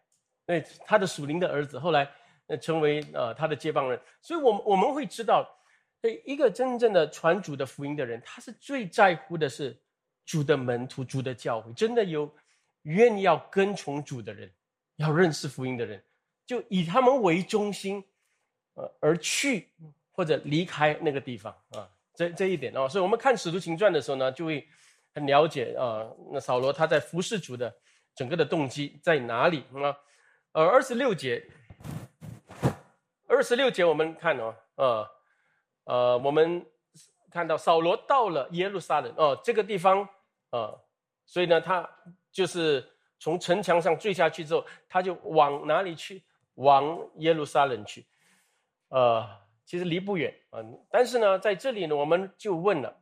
[0.47, 2.11] 对他的属灵的儿子，后来
[2.59, 4.01] 成为呃他的接班人。
[4.23, 5.47] 所以，我们我们会知道。
[6.07, 9.77] 对一个真正的传主的福音的人，他是最在乎的是
[10.25, 12.33] 主的门徒、主的教会，真的有
[12.83, 14.49] 愿意要跟从主的人，
[14.95, 16.01] 要认识福音的人，
[16.45, 18.01] 就以他们为中心，
[18.75, 19.67] 呃，而去
[20.13, 24.65] 或者离开那个地方啊，这这一点哦，所以我们看使徒行传的时候呢，就会
[25.13, 27.75] 很了解啊，那扫罗他在服侍主的
[28.15, 29.91] 整个的动机在哪里啊？
[30.53, 31.45] 呃，二十六节，
[33.27, 35.11] 二十六节我们看哦，啊。
[35.87, 36.65] 呃，我们
[37.31, 40.07] 看到扫罗到了耶路撒冷哦，这个地方，
[40.49, 40.77] 呃，
[41.25, 41.89] 所以呢，他
[42.29, 42.85] 就是
[43.19, 46.21] 从城墙上坠下去之后，他就往哪里去？
[46.55, 48.05] 往耶路撒冷去。
[48.89, 49.25] 呃，
[49.65, 50.59] 其实离不远啊。
[50.91, 52.93] 但是呢，在这里呢，我们就问了，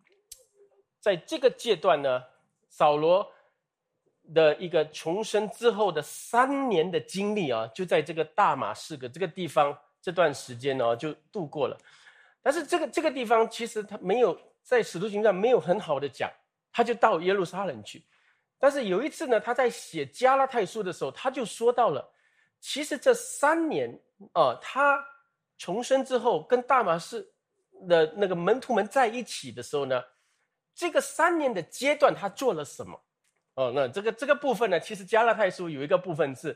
[1.00, 2.24] 在这个阶段呢，
[2.70, 3.26] 扫罗
[4.32, 11.76] 的一个重生之后的三年的经历啊，就在这个大马士革这个地方这段时间呢，就度过了。
[12.46, 16.32] 但是这个这个地方其实他没有在使徒行传没有很好的讲，
[16.72, 18.06] 他就到耶路撒冷去。
[18.60, 22.08] 但是有一次呢，他在写加拉太书的时候，他就说到了，
[22.60, 24.00] 其实这三年
[24.34, 25.04] 啊，他
[25.58, 27.28] 重生之后跟大马士
[27.88, 30.04] 的那个门徒们在一起的时候呢，
[30.76, 33.02] 这个三年的阶段他做了什么？
[33.56, 36.56] 哦，那这个这个部分呢，其实加拉太书有一个部分是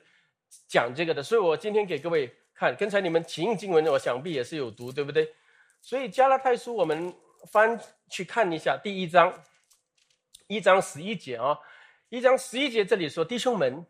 [0.68, 5.34] 讲这个的，所以我今天给各位看，刚才你们起印经文，我想必也是有读，对不对？
[5.82, 7.14] 所以加拉太书，我们
[7.52, 9.34] 翻去看一下第一章，
[10.48, 11.58] 一章十一节啊，
[12.10, 13.86] 一章十一节这里说：“弟兄们，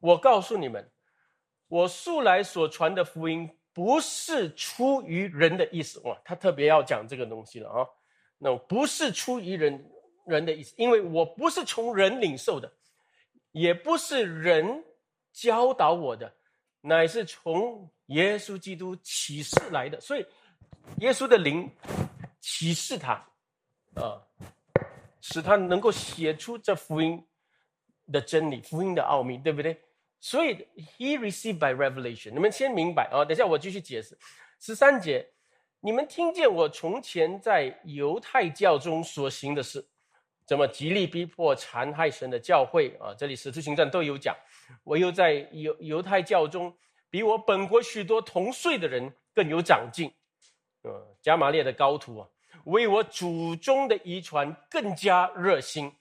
[0.00, 0.88] 我告诉你们，
[1.68, 7.86] 我素来所传的福音不是出于人的意思。”哇，他特别要讲这个东西了啊，
[8.38, 9.90] 那不是出于人
[10.26, 12.70] 人的意思，因为我不是从人领受的，
[13.52, 14.84] 也不是人
[15.32, 16.32] 教导我的，
[16.82, 20.24] 乃是从耶稣基督启示来的，所以。
[20.98, 21.70] 耶稣的灵
[22.40, 23.12] 启示他，
[23.94, 24.20] 啊，
[25.20, 27.24] 使他能够写出这福音
[28.12, 29.80] 的真理、福音的奥秘，对不对？
[30.20, 30.66] 所以
[30.98, 32.32] ，he received by revelation。
[32.32, 34.18] 你们先明白啊，等下我继续解释。
[34.58, 35.26] 十三节，
[35.80, 39.82] 你们听见我从前在犹太教中所行的事，
[40.44, 43.14] 怎么极力逼迫、残害神的教会啊？
[43.16, 44.36] 这里使徒行传都有讲。
[44.84, 46.76] 我又在犹犹太教中，
[47.08, 50.12] 比我本国许多同岁的人更有长进。
[50.82, 52.28] 呃，加玛列的高徒啊，
[52.64, 55.92] 为我祖宗的遗传更加热心。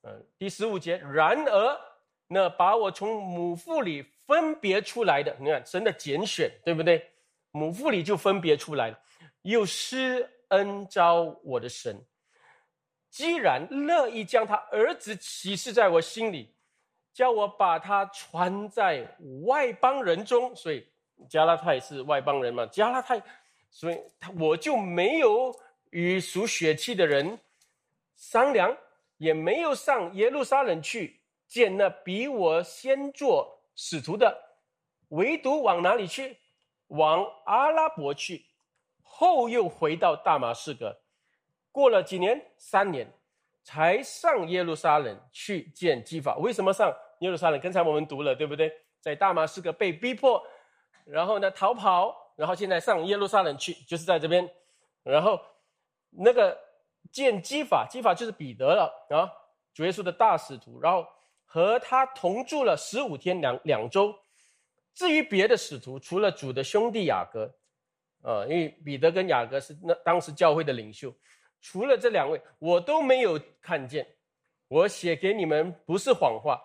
[0.00, 1.80] 呃，第十五节，然而
[2.26, 7.10] 那把我从母腹里分别出来的，你看神的拣选，对不对？
[7.50, 8.98] 母腹里就分别出来了，
[9.42, 12.02] 又施恩招我的神，
[13.10, 16.54] 既然乐意将他儿子启示在我心里，
[17.12, 19.06] 叫我把他传在
[19.44, 20.88] 外邦人中，所以
[21.28, 23.22] 加拉太是外邦人嘛，加拉太。
[23.76, 25.52] 所以，他我就没有
[25.90, 27.40] 与属血气的人
[28.14, 28.78] 商量，
[29.16, 34.60] 也没有上耶路撒冷去见那比我先做使徒的，
[35.08, 36.38] 唯独往哪里去？
[36.86, 38.46] 往阿拉伯去，
[39.02, 41.00] 后又回到大马士革。
[41.72, 43.12] 过了几年，三年，
[43.64, 46.36] 才上耶路撒冷去见基法。
[46.36, 47.58] 为什么上耶路撒冷？
[47.58, 48.72] 刚才我们读了，对不对？
[49.00, 50.40] 在大马士革被逼迫，
[51.04, 52.22] 然后呢，逃跑。
[52.36, 54.48] 然后现在上耶路撒冷去，就是在这边。
[55.02, 55.40] 然后
[56.10, 56.58] 那个
[57.12, 59.30] 见基法，基法就是彼得了啊，
[59.72, 60.80] 主耶稣的大使徒。
[60.80, 61.06] 然后
[61.44, 64.14] 和他同住了十五天两两周。
[64.94, 67.52] 至于别的使徒，除了主的兄弟雅各，
[68.22, 71.12] 啊，因为彼得跟雅各是那当时教会的领袖，
[71.60, 74.06] 除了这两位，我都没有看见。
[74.68, 76.60] 我写给你们不是谎话，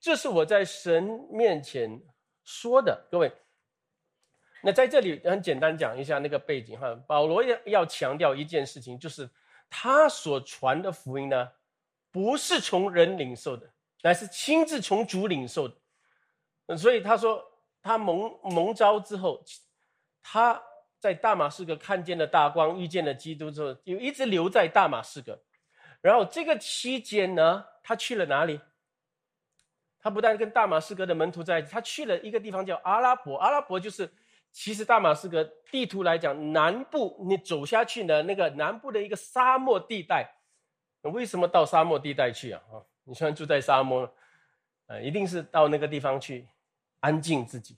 [0.00, 2.00] 这是我在神面前
[2.44, 3.32] 说的，各位。
[4.62, 9.28] 那在这里很简单讲一下那个背景哈，保罗要要强调一件事情，就是
[9.70, 11.48] 他所传的福音呢，
[12.10, 13.70] 不是从人领受的，
[14.02, 16.76] 乃是亲自从主领受的。
[16.76, 17.44] 所以他说
[17.80, 19.44] 他蒙蒙召之后，
[20.20, 20.60] 他
[20.98, 25.38] 在大马士革看见了大光，遇见了基督之后，就一直留在大马士革。
[26.00, 28.58] 然后这个期间呢，他去了哪里？
[30.00, 34.10] 他不但跟大马士革的门徒在一起，他去了一个地方叫阿拉伯，阿拉伯就是。
[34.56, 40.26] 其实大马士革地图来讲，南部你走下去呢，那个南部的一个沙漠地带，
[41.02, 42.62] 为什么到沙漠地带去啊？
[42.72, 44.10] 啊，你虽然住在沙漠，
[44.86, 46.48] 呃，一定是到那个地方去
[47.00, 47.76] 安静自己，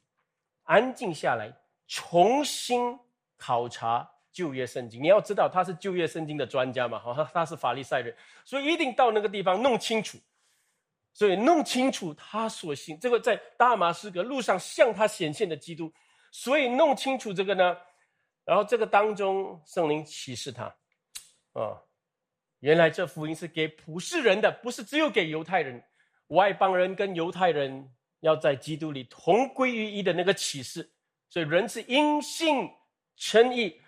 [0.63, 1.53] 安静下来，
[1.89, 2.97] 重新
[3.37, 5.03] 考察旧约圣经。
[5.03, 8.15] 你要知道他是旧约圣经的专家嘛，哈，他是法利赛人，
[8.45, 10.17] 所以一定到那个地方弄清楚，
[11.13, 15.93] 所以弄清楚他所信这个在大马士革路上向他显现的基督。
[16.31, 17.77] 所以弄清楚这个呢，
[18.45, 20.65] 然后这个当中圣灵启示他，
[21.55, 21.81] 啊，
[22.61, 25.83] 原来这福音是给普世人的，不是只有给犹太人，
[26.29, 30.91] 外邦人跟犹太人要在基督里同归于一的那个启示。
[31.31, 32.71] 所以人是因信
[33.17, 33.81] 称义，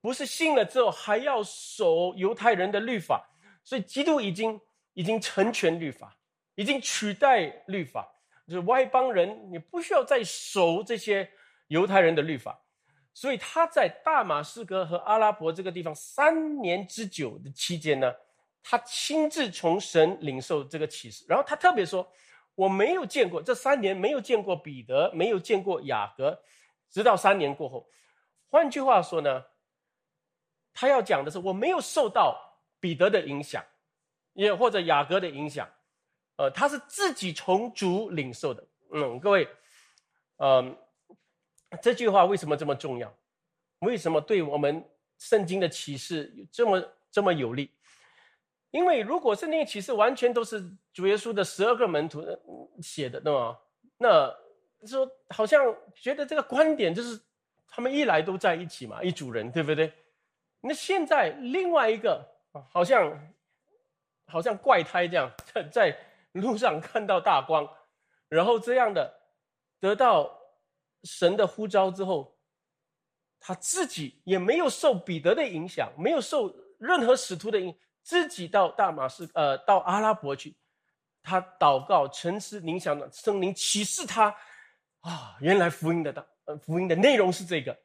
[0.00, 3.26] 不是信了之后还要守犹太人的律法。
[3.64, 4.60] 所以基督已经
[4.92, 6.16] 已经成全律法，
[6.54, 8.06] 已经取代律法，
[8.46, 11.30] 就是外邦人你不需要再守这些。
[11.70, 12.60] 犹太人的律法，
[13.14, 18.12] 所以他在大马士革和阿拉伯这个地方三年之久的期间呢，
[18.60, 21.24] 他亲自从神领受这个启示。
[21.28, 22.04] 然后他特别说
[22.56, 26.42] ：“我没有见过这三年，没有见过彼得，没有见过雅各，
[26.90, 27.88] 直到三年过后。”
[28.50, 29.44] 换句话说呢，
[30.74, 32.36] 他要讲的是，我没有受到
[32.80, 33.64] 彼得的影响，
[34.32, 35.68] 也或者雅各的影响，
[36.34, 38.66] 呃，他是自己从主领受的。
[38.92, 39.48] 嗯，各位，
[40.38, 40.76] 嗯，
[41.82, 43.12] 这句话为什么这么重要？
[43.80, 44.84] 为什么对我们
[45.18, 47.70] 圣经的启示这么这么有利？
[48.70, 52.24] 因为如果圣经启示完全都是主耶稣的十二个门徒
[52.82, 53.58] 写的，对吗？
[53.98, 54.34] 那
[54.86, 57.20] 说好像觉得这个观点就是。
[57.72, 59.92] 他们一来都在一起嘛，一组人，对不对？
[60.60, 62.20] 那现在另外一个
[62.68, 63.32] 好像
[64.26, 65.98] 好像怪胎这样， 在在
[66.32, 67.72] 路上看到大光，
[68.28, 69.14] 然后这样的
[69.78, 70.36] 得到
[71.04, 72.36] 神的呼召之后，
[73.38, 80.54] 他自己也没有受彼得的影响，没有受任何使徒的影，自己到大马士呃到阿拉伯去，
[81.22, 84.34] 他祷告沉思冥想的圣灵启示他
[85.00, 86.26] 啊，原来福音的道。
[86.62, 87.78] 福音的内容是这个，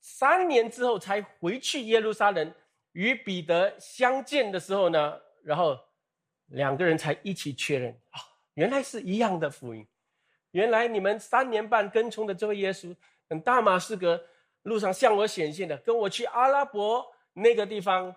[0.00, 2.54] 三年之后才回去耶路撒冷
[2.92, 5.78] 与彼得相见的时候呢，然后
[6.48, 8.20] 两个人才一起确认啊，
[8.52, 9.88] 原来是一样的福音，
[10.52, 12.94] 原来你们三年半跟从的这位耶稣，
[13.28, 14.20] 等大马士革
[14.62, 18.14] 路上向我显现的，跟我去阿拉伯那个地方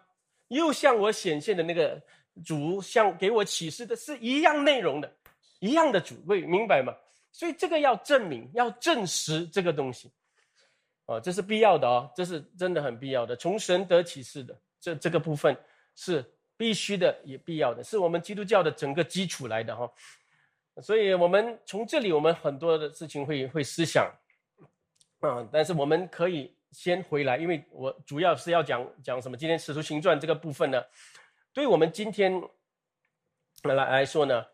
[0.48, 2.02] 又向我显现的那个
[2.44, 5.16] 主，向给我启示的是一样内容的，
[5.60, 6.94] 一样的主，会明白吗？
[7.32, 10.12] 所以这个要证明，要证实这个东西，
[11.06, 13.36] 哦，这是必要的哦，这是真的很必要的。
[13.36, 15.56] 从神得启示的这这个部分
[15.96, 16.24] 是
[16.58, 19.92] 必须的，也必要的，是我们基督教的整个基础来的哈。
[20.82, 24.12] 所以我们从这里，我们很多的事情会会思想，
[25.20, 29.38] 啊，但是我们可以先回来，因为我主要是要讲讲什么？
[29.38, 30.84] 今天使徒行传这个部分呢，
[31.54, 32.42] 对我们今天
[33.64, 34.46] 来来说呢。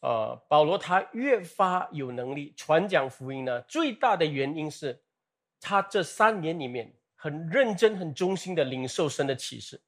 [0.00, 5.02] 呃，保罗他越发有能力传讲福音呢，最大的原因是，
[5.58, 9.80] 他这三年里面很认真、很忠心的领受神的启示。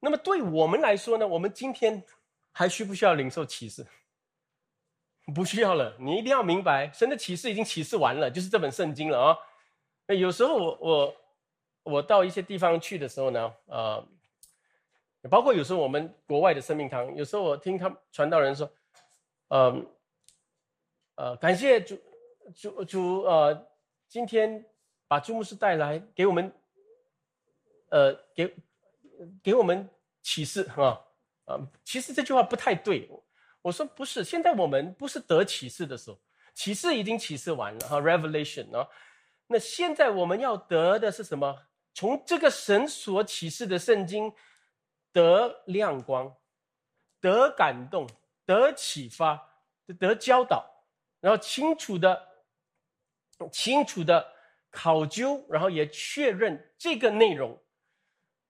[0.00, 2.02] 那么对我们来说呢，我们今天
[2.50, 3.86] 还需不需要领受启示？
[5.34, 5.96] 不需要了。
[5.98, 9.38] 你一定要明白，神的启示已经启示完了，就是这本圣经了啊。
[10.06, 11.16] 那有时候我我
[11.84, 14.04] 我到一些地方去的时候呢，呃，
[15.30, 18.70] 包括有时候我们国外的生命堂，有时候我听他们传道人说。
[19.54, 19.86] 嗯，
[21.16, 21.98] 呃，感谢主
[22.54, 23.68] 主主呃，
[24.08, 24.64] 今天
[25.06, 26.50] 把朱牧师带来给我们，
[27.90, 28.56] 呃，给
[29.42, 29.86] 给我们
[30.22, 30.98] 启示啊
[31.44, 33.10] 啊，其实这句话不太对，
[33.62, 36.20] 我说不是，现在我们不是得启示的时候，
[36.52, 38.86] 启示已经启示完了哈，revelation 啊，
[39.46, 41.66] 那现在我们要得的是什么？
[41.94, 44.32] 从这个神所启示的圣经
[45.12, 46.36] 得亮光，
[47.20, 48.06] 得感动。
[48.44, 49.40] 得启发，
[50.00, 50.68] 得教导，
[51.20, 52.28] 然后清楚的、
[53.52, 54.32] 清楚的
[54.68, 57.56] 考究，然后也确认这个内容，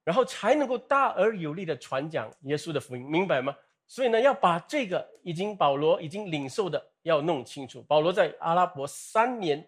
[0.03, 3.55] 然后才能够大而有力的传讲耶稣的福音，明白吗？
[3.93, 7.83] 所以呢，要把这个已经保罗已经领受的要弄清楚。
[7.83, 9.63] 保罗在阿拉伯三年，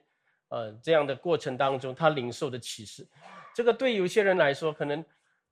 [0.49, 3.07] 呃，这样的过程当中，他领受的启示，
[3.55, 5.05] 这个对有些人来说，可能，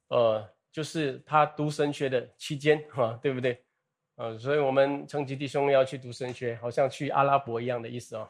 [0.09, 0.43] 呃，
[0.73, 3.62] 就是他读神学的期间，哈，对不对？
[4.16, 8.27] 呃，所以我们成吉弟兄要去读神学，好像去阿拉伯一样的意思哦。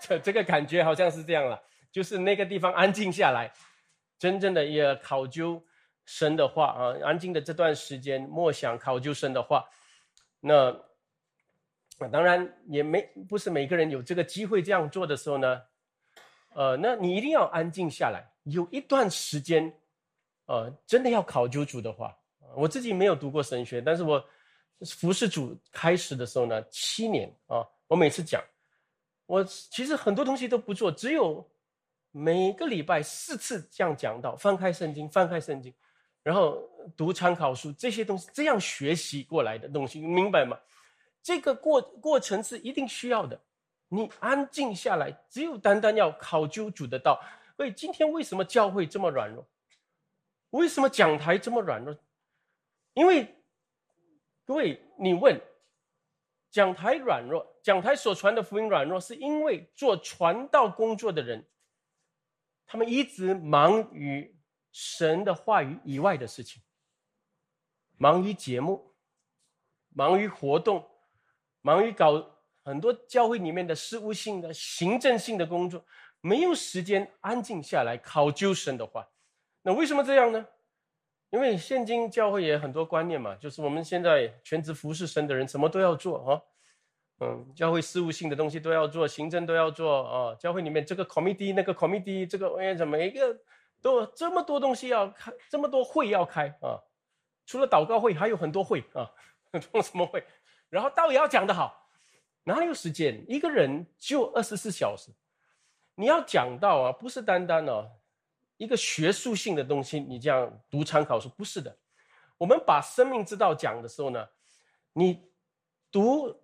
[0.00, 1.62] 这 这个感觉好像是这样了，
[1.92, 3.52] 就是那个地方安静下来，
[4.18, 5.62] 真正的也考究
[6.08, 9.68] 神的话啊，安静的这段时间默想考究神的话。
[10.40, 10.74] 那
[12.10, 15.60] 当然也没不是每个人有这个机会这样做的时候呢，
[16.54, 19.72] 呃，那你一定要安静下来，有一段时间，
[20.46, 22.16] 呃，真的要考究主的话。
[22.56, 24.24] 我自己没有读过神学，但是我。
[24.96, 28.40] 服侍主开始的时候呢，七年啊，我每次讲，
[29.26, 31.44] 我其实很多东西都不做，只有
[32.12, 35.74] 每个礼拜四次这样讲到，翻开圣经，翻开圣经，
[36.22, 36.62] 然后
[36.96, 40.58] 读参考书这些东西，这样学习过来的东西，明白吗？
[41.22, 43.40] 这个过过程是一定需要的。
[43.88, 47.20] 你安静下来，只有单单要考究主的道。
[47.56, 49.46] 所以今天为什么教会这么软弱？
[50.50, 51.96] 为什么讲台这么软弱？
[52.94, 53.34] 因为。
[54.44, 55.38] 各位，你问
[56.50, 61.46] 讲台软弱，讲台所传的福音软弱，是因为做传道工作的人，
[62.64, 64.34] 他们一直忙于
[64.80, 66.62] 神的话语以外的事情，
[67.96, 68.94] 忙于节目，
[69.88, 70.88] 忙于活动，
[71.62, 75.84] 忙于搞很多教会里面的事务性的、行政性的工作，
[76.20, 79.08] 没有时间安静下来考究神的话。
[79.62, 80.46] 那为什么这样呢？
[81.30, 86.40] 因为现今教会也很多观念嘛，就是我们现在全职服侍神的人，什么都要做啊，
[87.18, 93.36] 嗯，教会事务性的东西都要做，行政都要做啊，教会里面这个 committee 那个 committee 这个哎怎么一个
[93.80, 96.78] 都这么多东西要开，这么多会要开啊，
[97.46, 99.10] 除了祷告会还有很多会啊，
[99.60, 100.24] 做什么会？
[100.68, 101.90] 然后道也要讲得好，
[102.44, 103.24] 哪有时间？
[103.28, 105.10] 一个人就二十四小时，
[105.94, 107.90] 你要讲到啊，不是单单哦。
[108.56, 111.78] 一个学术性的东西，你这样读参考书不是的。
[112.36, 114.28] 我们把生命之道讲的时候呢，
[114.92, 115.30] 你
[115.92, 116.42] 读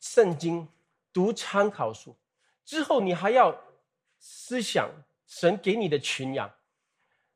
[0.00, 0.66] 圣经、
[1.12, 2.16] 读参考书
[2.64, 3.54] 之后，你还要
[4.18, 4.90] 思想
[5.26, 6.50] 神给你的群养。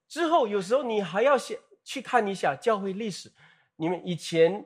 [0.08, 3.32] 之后有时候你还要先去看一下教会历史，
[3.76, 4.64] 你们以前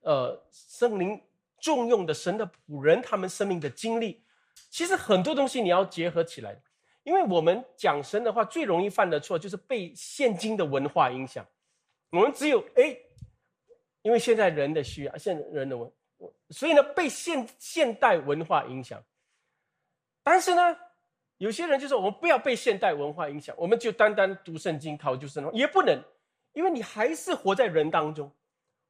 [0.00, 1.20] 呃圣灵
[1.58, 4.22] 重用的神的仆人，他们生命的经历，
[4.70, 6.60] 其实很多东西你要结合起来。
[7.02, 11.46] 因为我们讲神的话，最容易犯的错就是被现今的文化影响。
[12.10, 12.96] 我们只有哎，
[14.02, 15.88] 因为现在人的需要，现人的文，
[16.50, 19.00] 所以呢被现现代文化影响。
[20.22, 20.76] 但是呢，
[21.38, 25.98] 有些人就说我们不要被现代文化影响，我们就单单读圣经、考究神话，也不能，
[26.52, 28.32] 因为你还是活在人当中，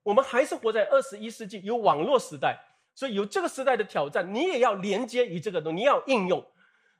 [0.02, 2.56] 我们还是活在二十一世纪，有网络时代，
[2.94, 6.44] 所以有这个时代的挑战，你也要连接于这个东，你要应用。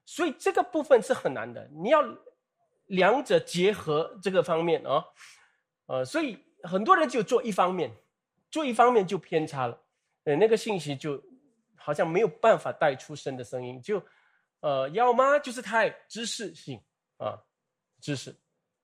[0.05, 2.03] 所以这个部分是很难的，你要
[2.86, 5.05] 两者结合这个方面啊，
[5.86, 7.90] 呃，所以很多人就做一方面，
[8.51, 9.76] 做一方面就偏差了，
[10.24, 11.20] 呃，那个信息就
[11.76, 14.01] 好像没有办法带出声的声音，就
[14.61, 16.80] 呃，要么就是太知识性
[17.18, 17.38] 啊，
[18.00, 18.34] 知识，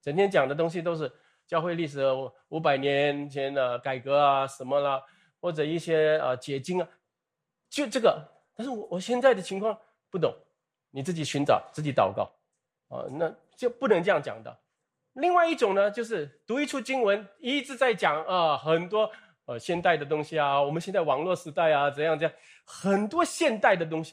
[0.00, 1.12] 整天讲的东西都是
[1.46, 2.02] 教会历史
[2.48, 5.02] 五百年前的改革啊什么啦，
[5.40, 6.88] 或者一些啊解经啊，
[7.68, 9.78] 就这个，但是我我现在的情况
[10.10, 10.34] 不懂。
[10.94, 12.30] 你自己寻找，自己祷告，
[12.88, 14.54] 啊，那就不能这样讲的。
[15.14, 19.10] 另外一种呢，就是读一处经文，一直在讲啊，很多
[19.46, 24.12] 呃现代的东西啊，我们现在网络时代啊，怎样怎样，很多现代的东西，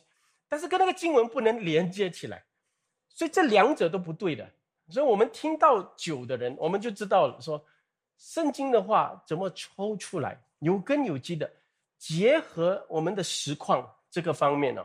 [0.49, 2.43] 但是跟那个经文不能连接起来，
[3.07, 4.49] 所以这两者都不对的。
[4.89, 7.63] 所以我们听到久的人，我们就知道了，说
[8.17, 11.49] 圣经的话怎么抽出来，有根有基的，
[11.97, 14.83] 结合我们的实况这个方面呢？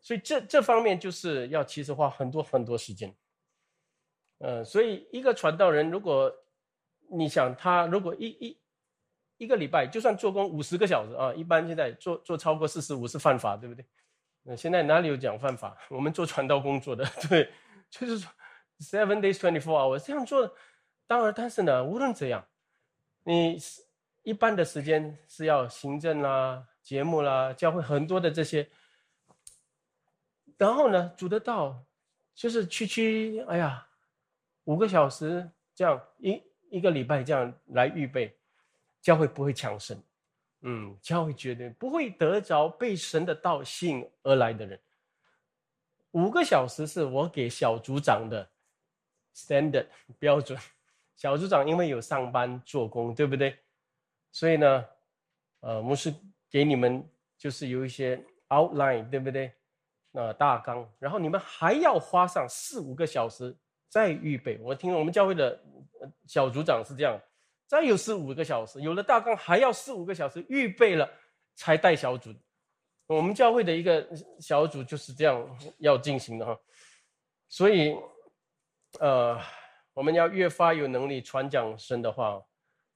[0.00, 3.14] 所以这这方面就是要其实花很多很多时间，
[4.38, 6.32] 呃，所以一个传道人，如果
[7.10, 8.58] 你想他如果一一
[9.36, 13.84] 一个礼拜就算做工五十个小时啊，一般现在做做超过四十五是犯法，对不对？
[14.46, 15.76] 那现在哪里有讲犯法？
[15.90, 17.52] 我们做传道工作的， 对，
[17.90, 18.30] 就是说
[18.78, 20.54] seven days twenty four hours 这样做，
[21.06, 22.46] 当然，但是呢，无论怎样，
[23.24, 23.58] 你
[24.22, 28.68] 一般的时间是要行政啦、节目啦、教会很多的这些。
[30.58, 31.84] 然后呢，煮得到，
[32.34, 33.86] 就是区区，哎呀，
[34.64, 38.38] 五个小时这样一一个礼拜这样来预备，
[39.02, 40.00] 教会不会强盛，
[40.68, 44.78] 嗯，教会绝对不会得着被神的道吸引而来的人。
[46.10, 48.50] 五个小时是我给小组长的
[49.32, 49.86] standard
[50.18, 50.58] 标准，
[51.14, 53.56] 小组长因为有上班做工，对不对？
[54.32, 54.84] 所以呢，
[55.60, 56.12] 呃，牧师
[56.50, 57.08] 给你们
[57.38, 59.52] 就是有一些 outline，对不对？
[60.12, 63.54] 呃，大纲，然后你们还要花上四五个小时
[63.88, 64.58] 再预备。
[64.62, 65.62] 我听我们教会的
[66.26, 67.20] 小组长是这样，
[67.66, 71.08] 再有四五个小时，有了大纲还要四五个小时预备了
[71.54, 72.32] 才带小组。
[73.06, 74.06] 我们教会的一个
[74.40, 76.58] 小组就是这样要进行的哈。
[77.48, 77.96] 所以，
[79.00, 79.38] 呃，
[79.94, 82.42] 我们要越发有能力传讲神的话，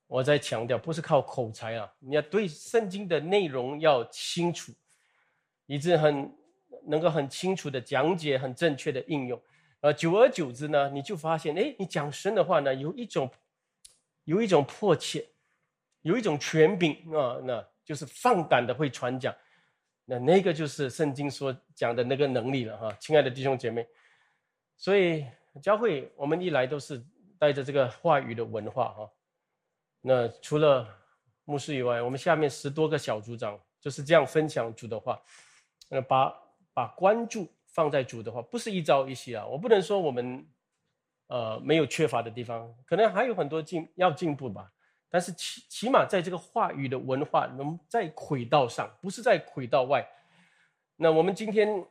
[0.06, 4.72] 我在强调，不是靠口才啊，你要对圣经的内容要清楚，
[5.66, 6.34] 以致很。
[6.86, 9.38] 能够很清楚的讲解，很正确的应用，
[9.80, 13.30] 呃，久而久之呢，你就发现，哎，你讲神的话呢，有一种，
[14.30, 15.26] 有一种迫切，
[16.02, 19.34] 有一种权柄啊，那就是放胆的会传讲，
[20.04, 23.84] 那那个就是圣经所讲的那个能力了哈，亲爱的弟兄姐妹，
[24.76, 25.26] 所以
[25.60, 27.04] 教会我们一来都是
[27.38, 29.10] 带着这个话语的文化哈，
[30.00, 30.86] 那除了
[31.44, 35.20] 牧师以外，我们下面十多个小组长就是这样分享主的话，
[35.90, 36.32] 呃，把。
[36.72, 39.44] 把关注放在主的话，不是一朝一夕啊！
[39.44, 40.46] 我不能说我们，
[41.30, 44.68] 呃，没有缺乏的地方，可能还有很多进要进步吧。
[45.08, 50.04] 但是起起码在这个话语的文化能在轨道上，不是在轨道外。
[50.96, 51.86] 那我们今天，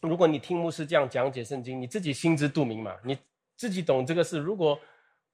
[0.00, 3.18] 如果你听牧师这样讲解圣经，你自己心知肚明嘛，你
[3.56, 4.38] 自己懂这个事。
[4.38, 4.80] 如果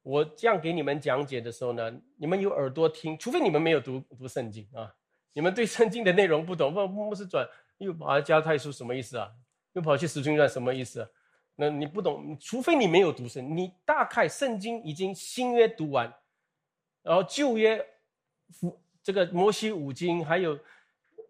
[0.01, 4.91] 我这样给你们讲解的时候呢，你们有耳朵听，除非你们没有读读圣经啊。
[5.35, 7.47] 你们对圣经的内容不懂，不牧师转
[7.77, 9.31] 又跑加太书什么意思啊？
[9.75, 11.07] 又跑去使徒传什么意思？
[11.57, 16.13] 那你不懂，除非你没有读圣，你大概圣经已经新约读完，
[17.03, 17.85] 然后旧约，
[19.03, 20.59] 这个摩西五经还有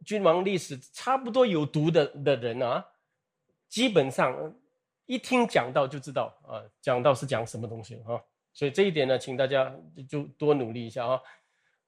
[0.04, 2.84] 君王历史差不多有读的的人啊，
[3.68, 4.54] 基本上
[5.06, 8.20] 一听讲到就知道啊，讲到是讲什么东西啊。
[8.52, 9.70] 所以这一点呢，请大家
[10.08, 11.20] 就多努力一下啊。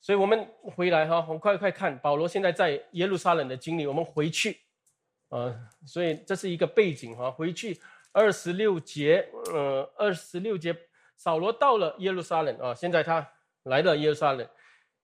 [0.01, 3.87] 所以我们回来哈，我们快快看保罗现在在耶路撒冷的经历。
[3.87, 4.59] 我们回去，
[5.31, 7.31] 啊，所以这是一个背景哈。
[7.31, 7.81] 回去
[8.13, 10.77] 二十六节，呃，二十六节，
[11.17, 12.75] 扫罗到了耶路撒冷啊。
[12.75, 13.29] 现在他
[13.65, 14.49] 来到耶路撒冷，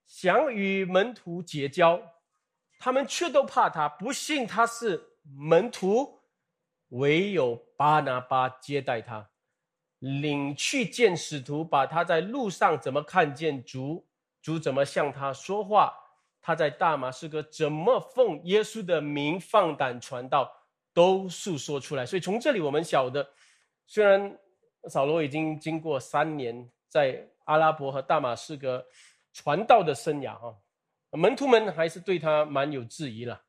[0.06, 2.00] 想与门徒结交，
[2.78, 6.20] 他们却都怕他，不信他是门徒，
[6.88, 9.30] 唯有巴拿巴接待他，
[9.98, 14.06] 领去见使徒，把他在路上怎么看见主。
[14.42, 15.94] 主怎么向他说话？
[16.42, 20.54] 他在大马士革怎么奉耶稣的名放胆传道，
[20.94, 22.06] 都诉说出来。
[22.06, 23.28] 所以从这里我们晓得，
[23.86, 24.38] 虽然
[24.88, 28.82] 扫罗已经经过三年在阿拉伯和大马士革
[29.34, 30.56] 传道的生涯哈，
[31.10, 33.42] 门徒们还是对他蛮有质疑了，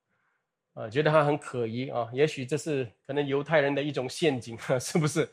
[0.73, 2.09] 啊，觉得他很可疑啊。
[2.11, 5.29] 也许这是可能犹太人的一种陷阱，是不是？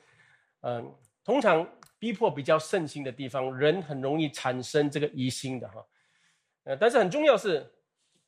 [0.60, 0.94] 嗯，
[1.24, 1.66] 通常。
[2.02, 5.86] 逼迫比较盛行的地方，人很容易产生这个疑心的哈，
[6.64, 7.64] 呃，但是很重要是，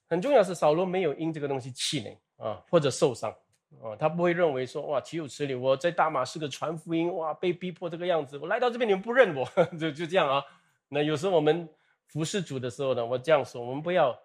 [0.09, 3.37] 很重要是扫罗没有因这个东西气馁啊，或者受伤
[3.83, 9.45] 啊，他不会认为说哇岂有此理，我在大马是个传福音哇，被逼迫这个样子，我来到这边你们不认我，
[9.79, 10.45] 就就这样啊。
[10.89, 11.68] 那有时候我们
[12.07, 14.18] 服侍主的时候呢，我这样说，我们不要，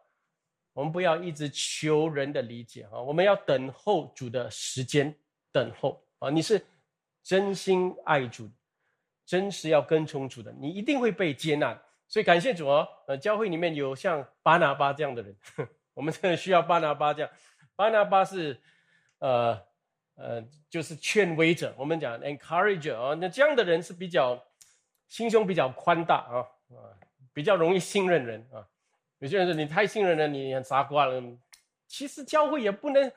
[0.74, 5.14] 我们不要一直求人的理解啊，我们要等候主的时间，
[5.52, 6.64] 等候啊，你是
[7.24, 8.50] 真心爱主。
[9.26, 11.80] 真实要跟从主的，你一定会被接纳。
[12.08, 15.36] 所以感谢主哦，呃，教会里面有像巴拿巴这样的人，
[15.94, 17.30] 我们真的需要巴拿巴这样。
[17.76, 18.60] 巴拿巴是，
[19.20, 19.62] 呃
[20.16, 24.44] 呃，就是劝威者，我们讲 encourager 啊，那这样的人是比较
[25.08, 26.44] 心胸比较宽大啊
[26.76, 26.92] 啊，
[27.34, 28.68] 比较容易信任人啊。
[29.20, 31.22] 有些人说你太信任了，你很傻瓜了。
[31.88, 33.12] 其实教会也不能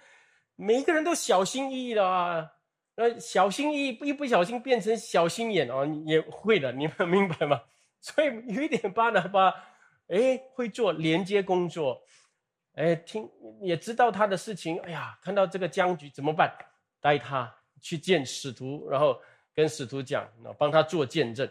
[0.57, 2.53] 每一个人都小心翼翼的啊。
[2.95, 7.63] 那，小心翼翼，一不小心变成小心眼哦，也会的，你们明白吗？
[8.01, 9.55] 所以有一点巴拿巴，
[10.09, 12.03] 哎，会做连接工作，
[12.75, 16.53] 哎，听也知道他的事情，哎呀，看到这个僵局怎么办？
[17.01, 19.21] 带他去见使徒，然后
[19.55, 21.49] 跟使徒讲，那帮他做见证。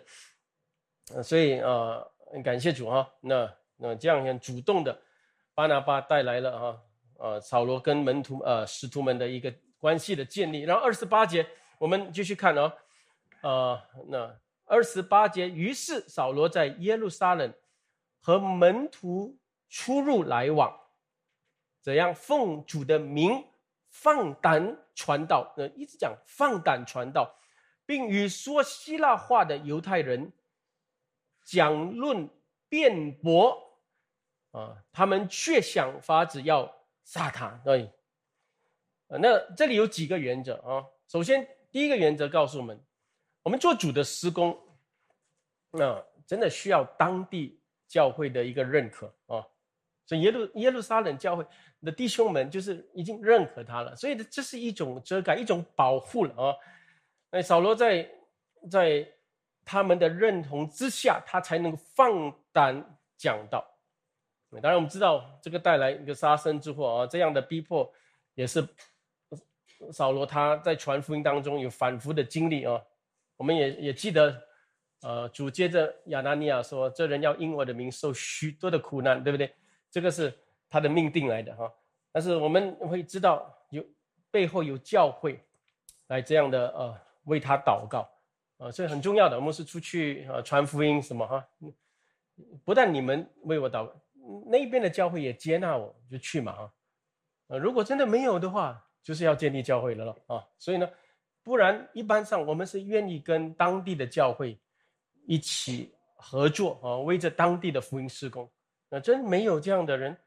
[1.24, 2.12] 所以呃，
[2.44, 5.02] 感谢主哈，那那这样很主动的，
[5.54, 6.82] 巴拿巴带来了哈，
[7.18, 9.54] 呃，扫罗跟门徒呃使徒们的一个。
[9.82, 11.44] 关系的建立，然后二十八节，
[11.80, 12.72] 我们继续看哦，
[13.42, 17.52] 呃，那二十八节，于是扫罗在耶路撒冷
[18.22, 19.36] 和门徒
[19.70, 20.72] 出入来往，
[21.82, 23.44] 怎样奉主的名
[23.90, 25.54] 放胆传道？
[25.58, 27.36] 呃，一直讲放胆传道，
[27.86, 30.32] 并与说希腊话的犹太人
[31.44, 32.30] 讲论
[32.70, 33.58] 辩驳，
[34.52, 36.72] 啊，他们却想法子要
[37.04, 37.92] 杀他，对。
[39.08, 40.86] 那这里有几个原则啊？
[41.10, 42.82] 首先，第一个原则告诉我们，
[43.44, 44.58] 我们做主的施工，
[45.72, 47.60] 那真的需要当地
[47.90, 49.46] 教会的一个认可啊。
[50.20, 51.46] 耶路耶路撒冷教会
[51.82, 56.56] 的弟兄们就是已经认可他了，所以这是一种遮盖、一种保护了啊。
[57.32, 58.10] 那扫罗在
[58.70, 59.08] 在
[59.64, 63.66] 他们的认同之下，他才能放胆讲道。
[64.62, 67.90] 当然，我们知道这个带来一个杀身之祸啊，这样的逼迫
[68.34, 68.68] 也是。
[69.92, 72.80] 扫罗他在传福音当中有反复的经历啊，
[73.36, 74.40] 我们也也记得，
[75.02, 79.52] 呃，主接着亚拿尼亚说：“这人要因我的名受许多的苦难，对不对？”
[79.92, 80.34] 这个是
[80.68, 81.72] 他的命定来的哈。
[82.12, 83.86] 但是我们会知道有
[84.32, 85.40] 背后有教会
[86.08, 88.10] 来这样的呃为他祷告
[88.58, 89.36] 啊，所以很重要的。
[89.36, 91.48] 我们是出去啊传福音什么哈，
[92.66, 93.88] 不但你们为我祷，
[94.48, 96.74] 那边的教会也接纳我，就去嘛啊。
[97.50, 98.84] 呃，如果真的没有的话。
[99.04, 100.88] 就是要建立教会了咯啊，所以呢，
[101.42, 104.56] 不然一般上我们是愿意跟当地的教会
[105.26, 108.48] 一起合作啊，为着当地的福音施工。
[108.94, 110.18] 那真没有这样的人，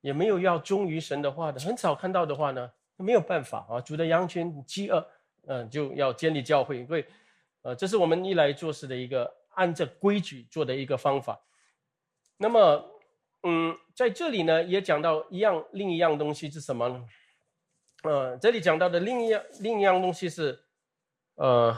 [0.00, 3.80] 也没有要忠于神的话的，很少看到的话呢，没有办法啊。
[3.80, 5.04] 主的羊群饥饿，
[5.48, 7.04] 嗯，就要建立教会，因为
[7.62, 11.40] 呃，这是我们一来做事的一个按照规矩做的一个方法。
[12.36, 12.88] 那么，
[13.42, 17.04] 嗯，在这里呢，也讲到一样另一样东西是什么呢？
[18.04, 20.64] 呃，这里讲到的另一样另一样东西是，
[21.34, 21.76] 呃，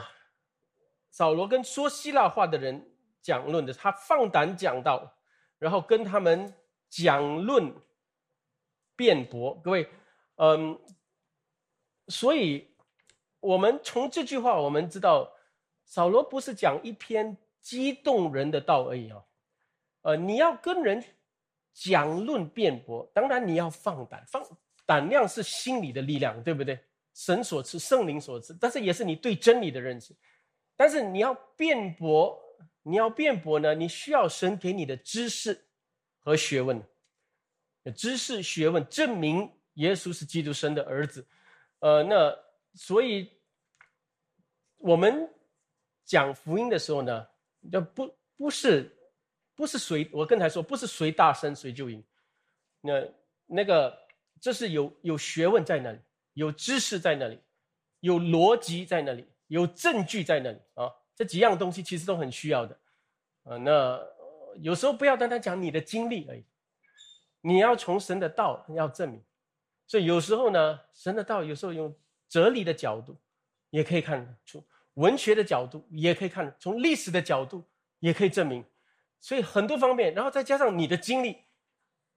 [1.09, 2.91] 扫罗跟说希腊话的人
[3.23, 5.16] 讲论的，他放胆讲道，
[5.59, 6.53] 然后跟他们
[6.89, 7.73] 讲论
[8.95, 9.55] 辩驳。
[9.63, 9.89] 各位，
[10.35, 10.79] 嗯，
[12.07, 12.67] 所以
[13.39, 15.31] 我们从这句话，我们知道，
[15.85, 19.23] 扫罗不是讲一篇激动人的道而已啊，
[20.01, 21.03] 呃，你要跟人
[21.73, 24.43] 讲论辩驳，当然你要放胆，放
[24.85, 26.79] 胆量是心理的力量，对不对？
[27.13, 30.15] 神所赐，圣灵所赐，但是也是你对真理的认识。
[30.75, 32.39] 但是你要辩驳，
[32.87, 35.65] 你要辩驳呢，你需要神给你的知识
[36.19, 36.81] 和学问，
[37.95, 41.27] 知识学问证明耶稣是基督生的儿子，
[41.79, 42.47] 呃，那。
[42.79, 43.31] 所以，
[44.77, 45.27] 我们
[46.05, 47.27] 讲福音的时候呢，
[47.71, 48.95] 就不不是
[49.55, 52.03] 不是谁，我刚才说不是谁大声谁就赢，
[52.81, 53.03] 那
[53.47, 53.97] 那个
[54.39, 55.99] 这是有有学问在那里，
[56.33, 57.39] 有知识在那里，
[58.01, 62.77] 有逻辑在那里，有证据在那里啊，这几样东西其实都很需要的，
[63.43, 63.99] 啊，那
[64.61, 66.43] 有时候不要单单讲你的经历而已，
[67.41, 69.21] 你要从神的道要证明，
[69.85, 71.93] 所以有时候呢，神的道有时候用。
[72.29, 73.15] 哲理的角度，
[73.69, 74.59] 也可以看出；
[74.95, 77.63] 文学的角度也可以看；从历史的角度
[77.99, 78.61] 也可以证明。
[79.21, 81.37] 所以很多方面，然后再加上你的经历，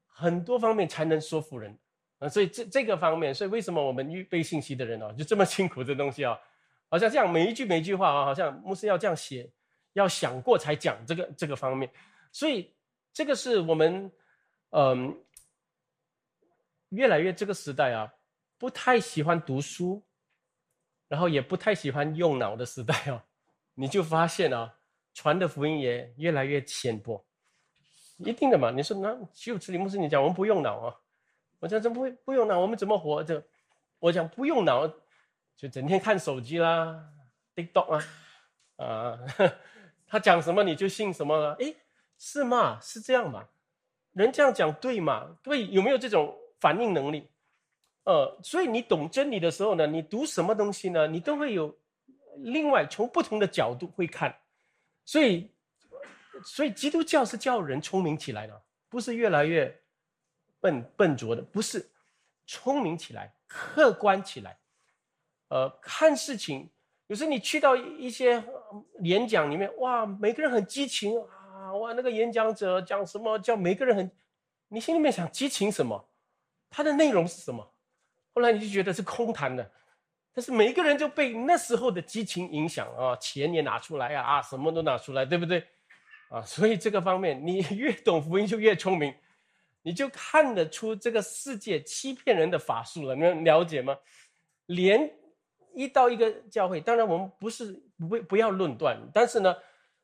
[0.08, 1.78] 很多方面才能说服人
[2.18, 2.28] 啊。
[2.28, 5.84] 所以这这个方面，所以为什么我们预备信息的人哦，就这么辛苦？
[5.84, 6.36] 这东西啊，
[6.90, 9.50] 好像这样每一句每一句话啊，好像牧师要这样写，
[9.94, 11.90] 要想过才讲这个这个方面。
[12.32, 12.74] 所以
[13.12, 14.12] 这个是我们
[14.70, 15.24] 嗯，
[16.90, 18.12] 越来越这个时代啊。
[18.58, 20.04] 不太喜欢读书，
[21.08, 23.22] 然后也不太喜欢用脑的时代哦，
[23.72, 24.76] 你就发现啊，
[25.14, 27.24] 传的福音也越来越浅薄，
[28.18, 28.70] 一定的嘛。
[28.70, 30.94] 你说那就此里牧师你讲我们不用脑啊，
[31.58, 32.58] 我讲怎么会不用脑？
[32.58, 33.42] 我们怎么活着？
[33.98, 34.86] 我讲不用脑，
[35.60, 37.04] 就整天看手机啦
[37.54, 38.04] ，TikTok 啊，
[38.76, 39.18] 啊，
[40.08, 41.54] 他讲什么你就信什么了？
[41.56, 41.76] 诶，
[42.16, 42.80] 是吗？
[42.80, 43.46] 是这样吗？
[44.12, 45.36] 人这样讲对吗？
[45.42, 47.28] 各位有没有这种反应能力？
[48.04, 51.06] 呃，所以你懂真理的时候呢，你读什么东西呢？
[51.06, 51.78] 你都会有
[52.38, 54.34] 另外从不同的角度会看，
[55.04, 55.52] 所以，
[56.42, 59.78] 所以基督教是叫人聪明起来的，不是越来越
[60.58, 61.86] 笨笨拙的，不是
[62.46, 64.56] 聪明起来，客观起来，
[65.50, 66.70] 呃，看事情。
[67.08, 68.42] 有时你去到一些
[69.02, 74.10] 演讲里面，哇，每个人很激情啊，哇，那个演讲者讲什么叫每个人很，
[74.68, 76.08] 你心里面想激情什么？
[76.70, 77.68] 他的内容是什么？
[78.32, 79.68] 后来你就觉得是空谈的，
[80.32, 85.66] 但是每一个人就被那时候的激情影响啊，钱也拿出来啊，啊，什么都拿出来，对不对？
[86.28, 89.12] 啊，所以这个方面，你 越懂福音就越聪明，
[89.82, 93.16] 你就看得出这个世界欺骗人的法术了。
[93.16, 93.98] 你们了解吗？
[94.66, 95.12] 连
[95.74, 99.54] 一到一个教会，当然我们不是不不要论断，但是呢，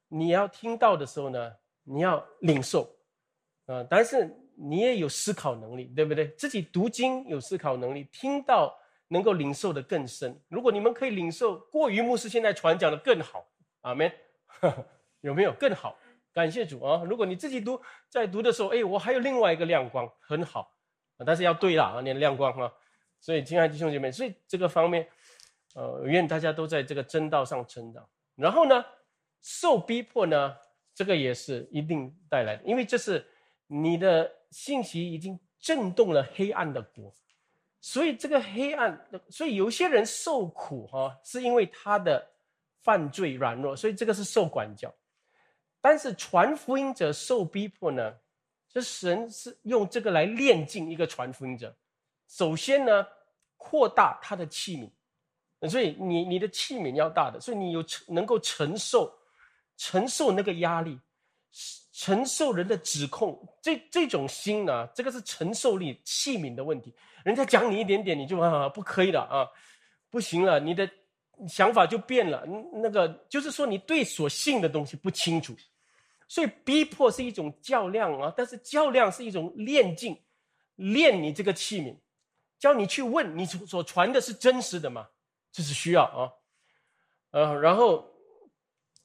[0.08, 1.52] 你要听到的时候呢，
[1.84, 2.88] 你要领受，
[3.66, 4.42] 啊，但是。
[4.58, 6.28] 你也有思考能力，对不对？
[6.28, 8.74] 自己读经有思考能力，听到
[9.08, 10.34] 能够领受的更深。
[10.48, 13.46] 如果你们可以领受过于牧师现在传讲的更好，
[13.82, 14.10] 阿门。
[15.20, 15.94] 有没有更好？
[16.32, 17.02] 感谢主啊！
[17.04, 20.74] 如果你自己读，在读的时候，哎，我还有另外一个亮光，很好。
[21.26, 22.72] 但是要对了啊，你的亮光啊。
[23.20, 25.06] 所以，亲爱的弟兄姐妹，所以这个方面，
[25.77, 28.09] 呃，愿大家都在这个真道上成长。
[28.35, 28.85] 然后呢，
[29.43, 30.57] 受逼迫呢，
[30.95, 33.24] 这个也是一定带来的，因为这是
[33.66, 34.33] 你的。
[34.53, 37.12] 信息已经震动了黑暗的国，
[37.81, 42.24] 所以这个黑暗，所以有些人受苦哈，是因为他的
[42.81, 44.95] 犯罪软弱，所以这个是受管教。
[45.81, 48.14] 但是传福音者受逼迫呢，
[48.70, 51.77] 这神是用这个来炼净一个传福音者。
[52.29, 53.07] 首先呢，
[53.57, 54.91] 扩大他的器皿，
[55.68, 59.12] 所以你你的器皿要大的，所以你有承能够承受
[59.76, 60.98] 承受那个压力。
[61.98, 66.94] 承受人的指控，这这种心呢，这个是承受力器皿的问题。
[67.24, 69.48] 人家讲你一点点，你就啊不可以了啊，
[70.10, 70.86] 不行了，你的
[71.48, 72.44] 想法就变了。
[72.74, 75.56] 那个就是说，你对所信的东西不清楚，
[76.28, 78.30] 所以逼迫是一种较量啊。
[78.36, 80.20] 但是较量是一种练劲，
[80.74, 81.96] 练你这个器皿，
[82.58, 85.08] 教你去问你所传的是真实的吗？
[85.57, 86.32] 这是需要啊。
[87.30, 88.12] 呃，然后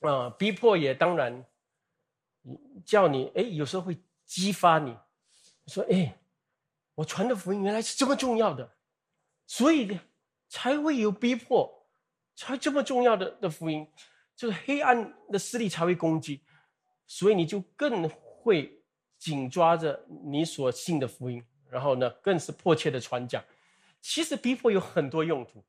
[0.02, 1.46] 啊，逼迫也当然。
[2.84, 3.96] 叫你哎，有时候会
[4.26, 4.98] 激发你，
[5.68, 6.18] 说哎，
[6.96, 8.68] 我传的福音原来是这么重要的，
[9.46, 10.00] 所以
[10.50, 11.86] 才会有逼迫，
[12.36, 13.88] 才这么重要的的福音，
[14.36, 16.42] 就是黑暗的势力才会攻击，
[17.06, 18.84] 所以你就更会
[19.20, 23.44] 紧抓着你所信的福音，然后呢，更是迫切的传讲。
[24.02, 25.64] 其实逼迫有很多用途，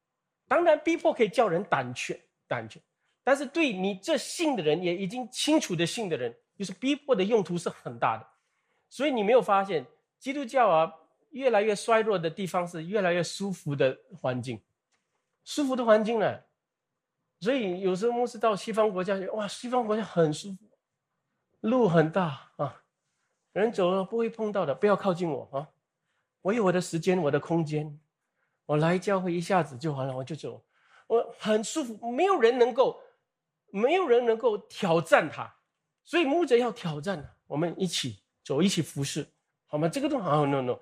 [0.52, 2.78] 当然逼迫可以叫人胆怯，胆怯，
[3.24, 6.36] 但是对你这信的人，也已经清楚的信的人。
[6.54, 8.28] 就是逼迫的用途是很大的，
[8.90, 9.86] 所以你没有发现
[10.18, 10.92] 基督教啊
[11.30, 14.60] 越来越衰弱的地方是越来越舒服的环境，
[15.42, 16.40] 舒服的环境呢。
[17.40, 20.58] 所以有时候牧师到西方国家去，哇，西方国家很舒服，
[21.60, 22.82] 路很大啊，
[23.52, 25.70] 人走了不会碰到的，不要靠近我啊！
[26.42, 27.98] 我有我的时间，我的空间，
[28.72, 30.64] 我来教会一下子就完了，我就走，
[31.06, 32.98] 我很舒服，没有人能够，
[33.66, 35.54] 没有人能够挑战他，
[36.04, 39.26] 所以牧者要挑战，我们一起走，一起服侍，
[39.66, 39.86] 好吗？
[39.90, 40.78] 这个都好，no no，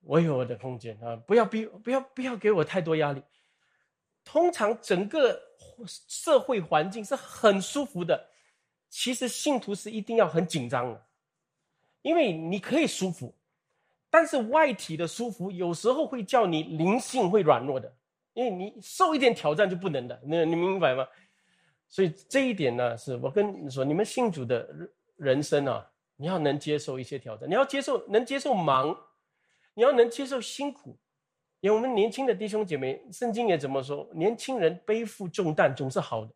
[0.00, 3.22] 我有我的空间啊，不要逼，不要不要给我太多压力。
[4.22, 5.40] 通常整个
[5.86, 8.28] 社会环境是很舒服的，
[8.90, 11.06] 其实信徒是一定要很紧张的，
[12.02, 13.34] 因为你可以舒服，
[14.12, 17.90] 但是外体的舒服有时候会叫你灵性会软弱的，
[18.34, 21.08] 因为你受一点挑战就不能的，那你明白吗？
[21.88, 24.68] 所以这一点呢，是我跟你说，你们信主的
[25.16, 28.94] 人生啊，你要能接受一些挑战，你要接受能接受忙，
[29.72, 30.94] 你要能接受辛苦。
[31.60, 34.06] 因为我们年轻的弟兄姐妹，圣经也怎么说？
[34.12, 36.30] 年轻人背负重担总是好的。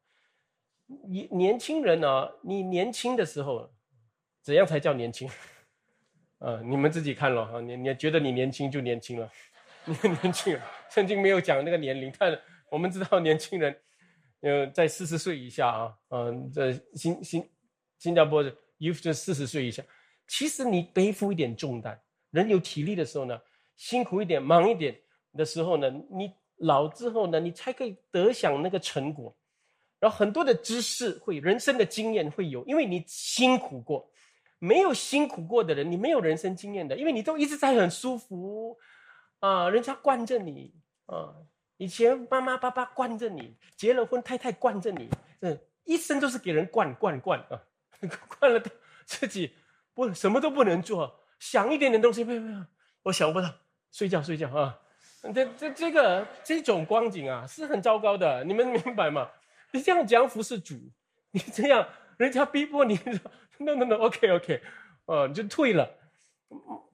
[0.87, 3.69] 你年轻人啊，你年轻的时候，
[4.41, 5.29] 怎样才叫年轻？
[6.39, 7.61] 啊，你们自己看了哈。
[7.61, 9.31] 你你觉得你年轻就年轻了，
[9.85, 10.59] 你很年轻。
[10.91, 12.39] 圣经没有讲那个年龄，但
[12.71, 13.77] 我们知道年轻人，
[14.41, 17.49] 呃，在四十岁以下啊，嗯，在新新
[17.99, 19.83] 新加坡的 youth 就四十岁以下。
[20.29, 21.99] 其实你背负一点重担，
[22.31, 23.41] 人有体力的时候呢，
[23.77, 24.97] 辛苦一点，忙一点。
[25.37, 29.37] 的时候呢，你老之后呢，你才可以得享那个成果，
[30.01, 34.11] 然后很多的知识会、人生的经验会有，因为你辛苦过。
[34.59, 38.77] 没有辛苦过的人，你没有人生经验的，因为你都一直在很舒服
[39.41, 40.75] 啊，人家惯着你
[41.07, 41.35] 啊。
[41.79, 47.61] 以前妈妈、爸爸惯着你，结了婚太太惯着你，嗯，一生都是给人惯、惯、惯啊，
[48.39, 48.63] 惯了
[49.05, 49.53] 自己
[49.93, 52.65] 不什么都不能做，想一点点东西，不不不，
[53.03, 53.55] 我想不到，
[53.93, 54.81] 睡觉睡觉啊。
[55.35, 59.29] 这这这个这种光景啊，是很糟糕的，你们明白吗？
[59.73, 60.77] 你这样讲服是主，
[61.33, 61.87] 你这样
[62.17, 62.99] 人家逼迫你
[63.59, 64.63] ，no no no，OK OK，
[65.07, 65.89] 哦，你就退了。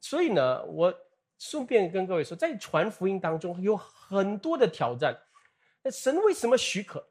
[0.00, 0.94] 所以呢，我
[1.38, 5.16] 顺便跟各位说，在传福音当中有很多的挑战。
[5.82, 7.08] 那神为什么许可？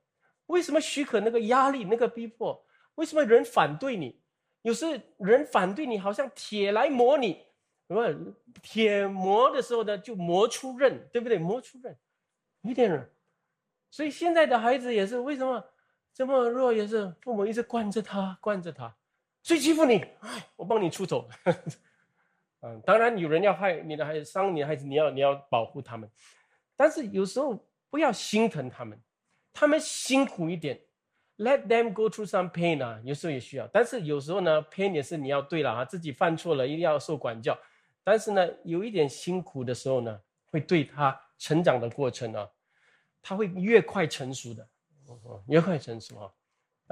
[0.47, 2.65] 为什么许可那个压力、那个逼迫？
[2.95, 4.21] 为什么人反对你？
[4.63, 7.45] 有时人反对你，好像铁来磨你。
[7.87, 11.37] 什么铁磨的时候呢，就磨出刃，对不对？
[11.37, 11.97] 磨出刃，
[12.61, 13.09] 有点刃。
[13.89, 15.63] 所以现在的孩子也是为什么
[16.13, 18.95] 这么弱，也是父母一直惯着他，惯着他，
[19.43, 19.97] 谁欺负你？
[20.19, 21.27] 哎，我帮你出头。
[22.61, 26.09] 嗯，当然有人要害你的孩子，伤你的孩子，你要你要保护他们。
[26.75, 28.99] 但是有时候不要心疼他们，
[29.51, 30.79] 他们辛苦一点
[31.37, 33.67] ，Let them go through some pain 啊，有时候也需要。
[33.67, 37.57] 但是有时候呢，pain 也是你要对了啊，自己犯错了一定要受管教。
[38.03, 40.21] 但是呢，有一点辛苦的时候呢，
[40.51, 42.47] 会对他成长的过程呢，
[43.23, 44.67] 他会越快成熟的，
[45.47, 46.31] 越快成熟啊。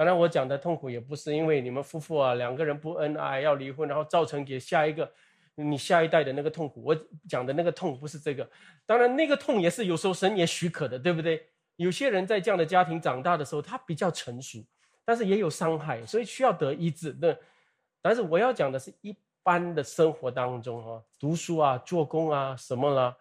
[0.00, 5.12] 当然，我讲的痛苦也不是因为你们夫妇啊两个人不恩爱要离婚，然后造成给下一个
[5.56, 6.82] 你下一代的那个痛苦。
[6.82, 6.96] 我
[7.28, 8.48] 讲的那个痛不是这个。
[8.86, 11.46] 当然，那个痛也是有时候神也许可的，对不对？
[11.76, 14.64] 有些人在这样的家庭长大的时候，他比较成熟，
[15.04, 17.14] 但是也有伤害，所以需要得医治。
[17.20, 17.36] 那
[18.00, 19.14] 但是我要讲的是一。
[19.42, 23.16] 般的生活当中啊，读书啊，做工啊，什么啦，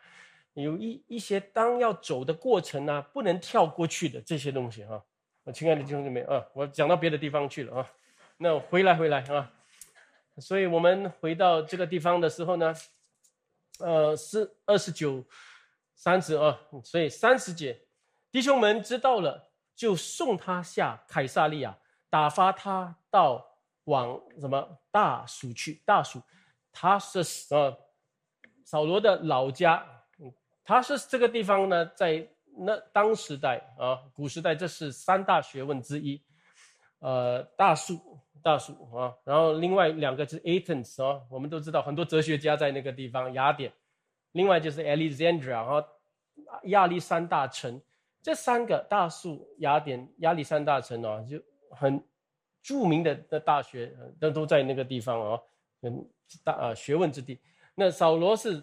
[0.53, 5.01] 有一一些当要走的过程啊，不能跳过去的这些东西哈。
[5.51, 7.91] 亲爱的弟兄姊妹啊，我讲到别的地方去了啊，
[8.37, 9.51] 那回来回来啊。
[10.37, 12.73] 所以我们回到这个地方的时候呢，
[13.79, 15.23] 呃，是二十九、
[15.95, 17.79] 三十啊，所以三十节，
[18.31, 21.77] 弟兄们知道了，就送他下凯撒利亚，
[22.09, 23.45] 打发他到。
[23.85, 25.81] 往什么大蜀去？
[25.83, 26.21] 大蜀，
[26.71, 27.75] 他是呃
[28.63, 29.83] 扫罗的老家，
[30.63, 32.27] 他是这个地方呢，在
[32.59, 36.21] 那当时代啊，古时代，这是三大学问之一，
[36.99, 43.71] 呃，大数大数啊，然后另外两个是 Athens 啊，我们都知道很多哲学家在那个地方，雅典，
[44.33, 45.85] 另外就是 Alexandra 啊，
[46.63, 47.81] 亚历山大城，
[48.21, 51.41] 这三个大数雅典、亚历山大城啊，就
[51.71, 52.03] 很。
[52.61, 55.41] 著名的的大学都都在那个地方啊，
[55.81, 56.05] 嗯，
[56.43, 57.39] 大啊学问之地。
[57.73, 58.61] 那扫罗是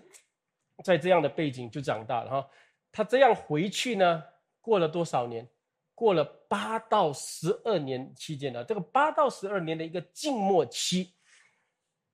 [0.85, 2.49] 在这样的背景就长大了哈。
[2.97, 4.25] 他这样回去呢，
[4.63, 5.47] 过了多少年？
[5.95, 11.13] 过了八到十二年期间呢，这个八到十二年的一个静默期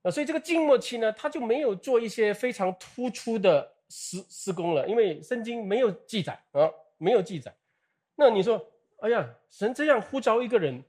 [0.02, 6.68] 啊，所以这个静默期呢，他就没有做一些非常突出的施施工了，因为圣经没有记载啊，
[6.98, 7.54] 没有记载。
[8.16, 8.60] 那你说，
[9.02, 10.82] 哎呀，神这样呼召一个人？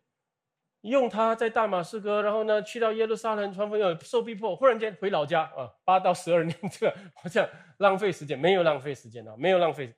[0.92, 9.94] 用他在大马士革，然后呢，去到耶路撒冷传福音，受逼迫，忽然间回老家啊，八到十二年，这个好像浪费时间，没有浪费时间啊，没有浪费，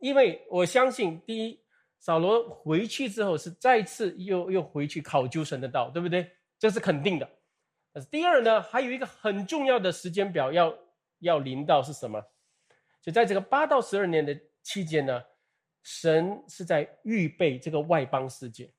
[0.00, 1.60] 因为我相信，第一，
[1.98, 6.30] 扫罗回去之后是再次又又回去考究神的道，对不对？
[6.58, 7.28] 这是肯定的。
[7.92, 10.72] 但是第二呢，还有一个很重要的时间表要
[11.18, 12.22] 要临到是什么？
[13.00, 15.20] 就在这个八到十二年的期间呢，
[15.82, 18.72] 神是在预备这个外邦世界。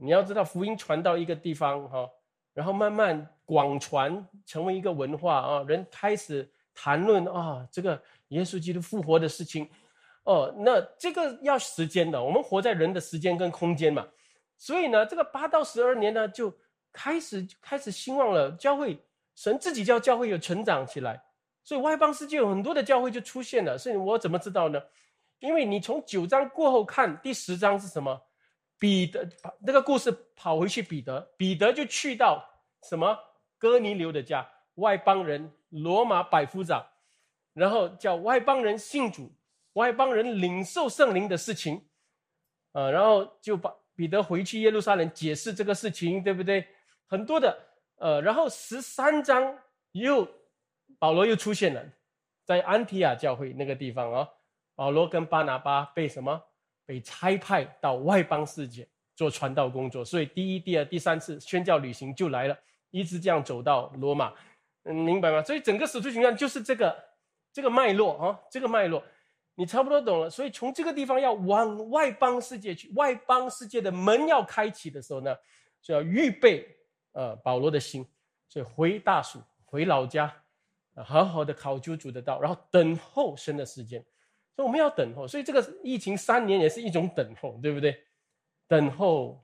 [0.00, 2.08] 你要知道，福音传到一个地方哈，
[2.54, 9.68] 然后慢慢广传，成为一个文化啊，人开始谈论啊，这个耶稣基督复活的事情，
[10.22, 12.22] 哦，那这个要时间的。
[12.22, 14.06] 我们活在人的时间跟空间嘛，
[14.56, 16.56] 所以呢，这个八到十二年呢，就
[16.92, 18.52] 开始开始兴旺了。
[18.52, 18.96] 教会
[19.34, 21.20] 神自己叫教会有成长起来，
[21.64, 23.76] 所以外邦世界有很多的教会就出现了。
[23.76, 24.80] 所以我怎么知道呢？
[25.40, 28.20] 因为你从九章过后看第十章是什么？
[28.78, 29.28] 彼得
[29.60, 32.44] 那个故事跑回去，彼得彼得就去到
[32.88, 33.18] 什么
[33.58, 36.86] 哥尼流的家，外邦人罗马百夫长，
[37.52, 39.32] 然后叫外邦人信主，
[39.72, 41.88] 外邦人领受圣灵的事情，
[42.72, 46.64] 呃，然后就把彼得回去耶路撒冷解释这个事情，对不对？
[47.06, 47.58] 很多的
[47.96, 49.58] 呃，然后十三章
[49.90, 50.28] 又
[51.00, 51.84] 保罗又出现了，
[52.44, 54.28] 在安提亚教会那个地方啊，
[54.76, 56.44] 保罗跟巴拿巴被什么？
[56.88, 62.58] 被差派到外邦世界做传道工作，所以第一、第二、第三次宣教旅行就来了，
[62.90, 64.32] 一直这样走到罗马，
[64.84, 65.42] 嗯，明白吗？
[65.42, 66.98] 所以整个使徒行传就是这个
[67.52, 69.04] 这个脉络啊，这个脉络，
[69.54, 70.30] 你差不多懂了。
[70.30, 75.36] 所以从这个地方要往外邦世界去，外邦世界的门要开启的时候呢，
[75.82, 76.66] 就要预备
[77.12, 78.06] 呃保罗的心，
[78.48, 80.34] 所以回大蜀，回老家，
[81.04, 84.02] 好好的考究主的道，然后等候神的时间。
[84.58, 87.96] 所以我们要等候，所以这个疫情三年也是一种等候，对不对？
[88.66, 89.40] 等候，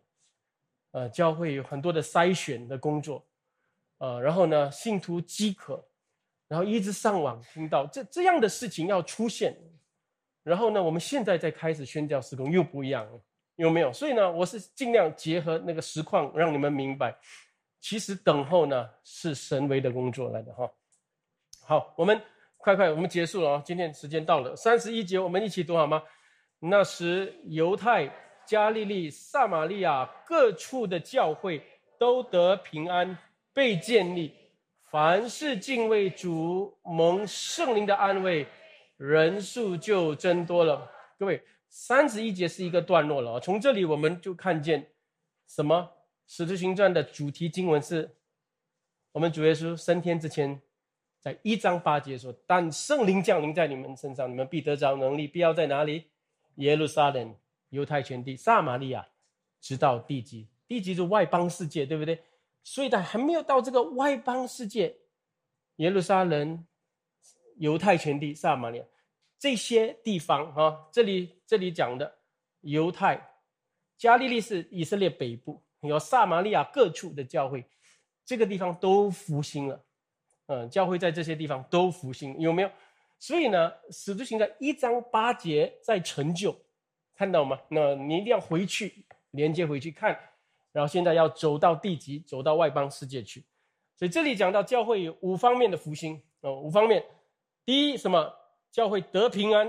[0.90, 3.24] 呃，教会有很多的筛选的工作，
[3.98, 5.86] 呃，然后呢，信徒饥渴，
[6.48, 9.56] 然后一直上网听到这这样的事情要出现，
[10.42, 13.20] 然后呢，我们现在在开始宣教施工又不一样了，
[13.54, 13.92] 有没有？
[13.92, 17.16] 所以呢，我是尽量结合那个实况，让你们明白，
[17.80, 20.68] 其实等候呢是神为的工作来的哈。
[21.64, 22.20] 好，我们。
[22.64, 23.62] 快快，我们结束了啊！
[23.62, 26.02] 今天时间到了，三十一节，我们一起读好吗？
[26.60, 28.10] 那时，犹太、
[28.46, 31.62] 加利利、撒玛利亚各处的教会
[31.98, 33.18] 都得平安，
[33.52, 34.32] 被建立。
[34.90, 38.46] 凡是敬畏主、蒙圣灵的安慰，
[38.96, 40.90] 人数就增多了。
[41.18, 43.40] 各位，三十一节是一个段落了啊！
[43.40, 44.90] 从这里我们就看见
[45.46, 45.86] 什么？
[46.26, 48.10] 使徒行传的主题经文是
[49.12, 50.58] 我们主耶稣升天之前。
[51.24, 55.26] 在一章八节说：“但圣灵降临在你们身上，你们必得着能力。
[55.26, 56.04] 必要在哪里？
[56.56, 57.34] 耶路撒冷、
[57.70, 59.08] 犹太全地、撒玛利亚，
[59.58, 60.46] 直到地极。
[60.68, 62.22] 地极是外邦世界，对不对？
[62.62, 64.94] 所以，他还没有到这个外邦世界，
[65.76, 66.62] 耶路撒冷、
[67.56, 68.84] 犹太全地、撒玛利亚
[69.38, 70.76] 这些地方啊。
[70.92, 72.18] 这里这里讲的
[72.60, 73.18] 犹太、
[73.96, 77.64] 加利利是以色列北部，有撒玛利亚各处的教会，
[78.26, 79.82] 这个地方都复兴了。”
[80.46, 82.70] 嗯，教会在这些地方都复兴，有没有？
[83.18, 86.54] 所以呢，使徒行传一章八节在成就，
[87.14, 87.58] 看到吗？
[87.68, 90.18] 那你一定要回去连接回去看，
[90.72, 93.42] 然后现在要走到地极，走到外邦世界去。
[93.96, 97.02] 所以这里讲到教会有五方面的复兴哦，五方面。
[97.64, 98.30] 第一，什么？
[98.70, 99.66] 教会得平安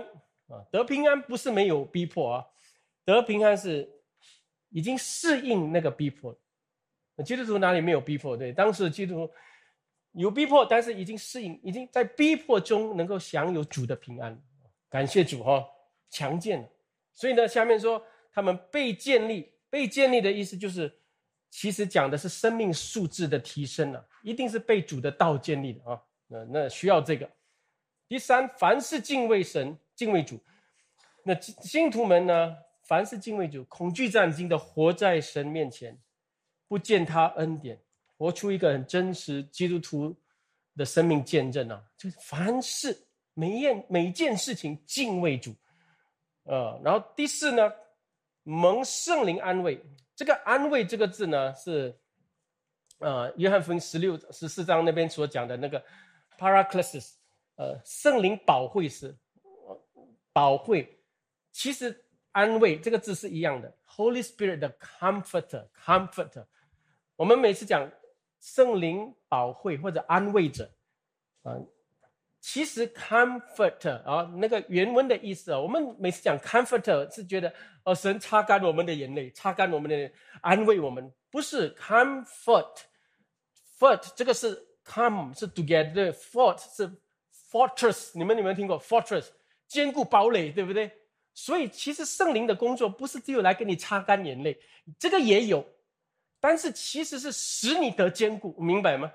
[0.49, 2.45] 啊，得平安不是没有逼迫啊，
[3.05, 3.89] 得平安是
[4.71, 6.37] 已经适应那个逼迫。
[7.23, 8.35] 基督徒哪里没有逼迫？
[8.35, 9.33] 对，当时基督徒。
[10.15, 14.41] 有逼迫，但是已经适应，已经在逼迫中能够享有主的平安，
[14.89, 15.65] 感谢主哈，
[16.09, 16.69] 强健。
[17.13, 18.01] 所以呢，下面说
[18.31, 20.93] 他们被建立，被建立的意思就是，
[21.49, 26.01] 其实讲的是生命素质的提升了，一定是被主的道建立的啊。
[26.27, 27.29] 那那需要这个。
[28.07, 30.39] 第三，凡是敬畏神、敬畏主，
[31.23, 35.97] 那信徒们呢，凡是敬畏主、恐惧战惊的活在神面前，
[36.67, 37.79] 不见他恩典。
[38.17, 40.15] 活出一个很真实基督徒
[40.77, 41.83] 的生命见证啊！
[41.97, 42.97] 就是凡事
[43.33, 45.53] 每一件每件事情敬畏主，
[46.43, 47.71] 呃，然后第四呢，
[48.43, 49.81] 蒙圣灵安慰。
[50.15, 51.93] 这个安慰这个字呢，是
[52.99, 55.83] 呃，约翰福音十六十四章那边所讲的那个
[56.37, 57.15] paraclesis，
[57.55, 59.13] 呃，圣灵保惠师，
[60.31, 60.97] 保惠。
[61.51, 66.45] 其实安慰这个字是一样的，Holy Spirit 的 comforter，comforter。
[67.17, 67.91] 我们每次讲。
[68.45, 70.69] 圣灵保会或者安慰者，
[71.41, 71.57] 啊，
[72.39, 77.51] 其实 comfort 啊，那个原文的意思啊，我们每次讲 comfort 是觉得
[77.83, 86.87] 哦，神擦干我们的眼泪，擦干我们的安慰我们，不是 comfort，fort 这个是 come 是 together，fort 是
[87.51, 89.29] fortress，你们有没有听过？fortress
[89.67, 90.91] 坚固堡垒，对不对？
[91.33, 94.55] 所以其实圣灵的工作不是只有来给你擦干眼泪，
[94.99, 95.67] 这个也有，
[96.47, 99.11] 但是其实是使你得坚固，明白吗？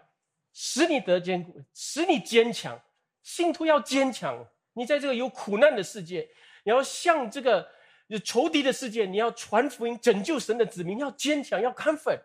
[0.52, 2.76] 使你得坚固，使你坚强。
[3.22, 6.28] 信徒要坚强，你在这个有苦难的世界，
[6.64, 7.68] 你要向这个
[8.08, 12.18] 有仇敌的世界，你要传福音，拯救神的子民，要坚强，要 comfort，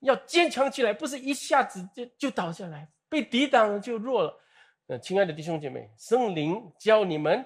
[0.00, 4.38] 要坚强起来，不是一下子就就倒下来，被抵挡了就弱了。
[4.88, 7.42] 呃，亲爱的弟兄姐妹，圣灵教你们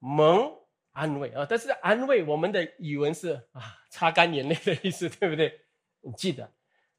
[0.00, 0.52] 蒙
[0.90, 5.60] 安慰啊，但是安慰我们的语文是啊，擦干眼泪的意思，对不对？
[6.02, 6.46] 你记得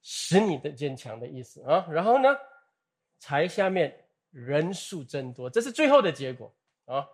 [0.01, 1.86] 使你的坚强的意思啊。
[1.91, 2.36] 然后呢，
[3.20, 3.95] 才下面。
[4.36, 6.51] 人数增多，这是最后的结果
[6.86, 7.08] 啊！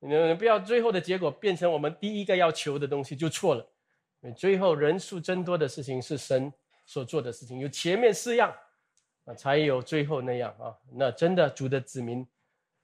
[0.00, 3.64] 你们不要最后的结果变成我们第一个要求的东西就错了。
[4.36, 6.52] 最后人数增多的事情是神
[6.84, 8.52] 所做的事情，有前面四样
[9.24, 10.76] 啊，才有最后那样啊。
[10.92, 12.26] 那真的主的子民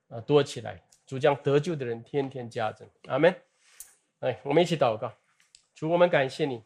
[0.07, 2.89] 啊多起来，主将得救的人天天加增。
[3.09, 3.35] 阿门。
[4.21, 5.13] 来，我们一起祷告，
[5.75, 6.63] 主，我们感谢你，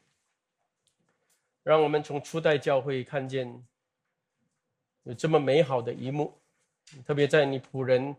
[1.64, 3.66] 让我们从初代教会看见
[5.02, 6.32] 有这么美好的一幕。
[7.06, 8.14] 特别在你仆人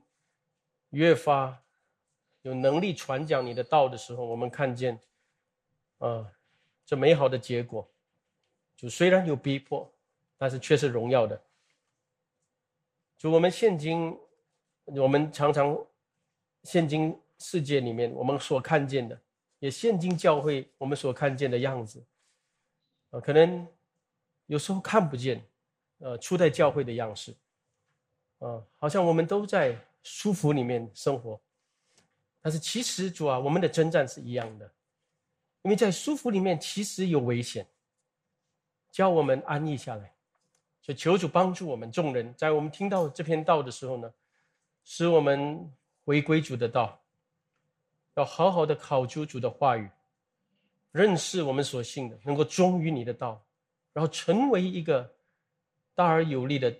[0.89, 1.61] 越发
[2.41, 4.99] 有能力传讲你的道的时候，我们看见，
[5.99, 6.27] 啊，
[6.83, 7.87] 这美好的结果，
[8.75, 9.89] 就虽然有逼迫，
[10.35, 11.39] 但是却是荣耀的。
[13.17, 14.17] 就我们现今，
[14.85, 15.77] 我们常常
[16.63, 19.19] 现今世界里面我们所看见的，
[19.59, 22.03] 也现今教会我们所看见的样子，
[23.19, 23.67] 可能
[24.47, 25.43] 有时候看不见，
[25.99, 27.35] 呃，初代教会的样式。
[28.39, 31.39] 啊，好像我们都在舒服里面生活，
[32.41, 34.69] 但是其实主啊，我们的征战是一样的，
[35.61, 37.65] 因为在舒服里面其实有危险，
[38.91, 40.13] 教我们安逸下来，
[40.81, 44.13] 所以求主帮助我们众人，在我们听到这篇道的时候呢，
[44.83, 47.01] 使我们回归主的道，
[48.15, 49.89] 要好好的考究主的话语，
[50.95, 53.45] 认识我们所信的，能够忠于你的道，
[53.91, 55.13] 然后成为一个
[55.93, 56.73] 大而有力的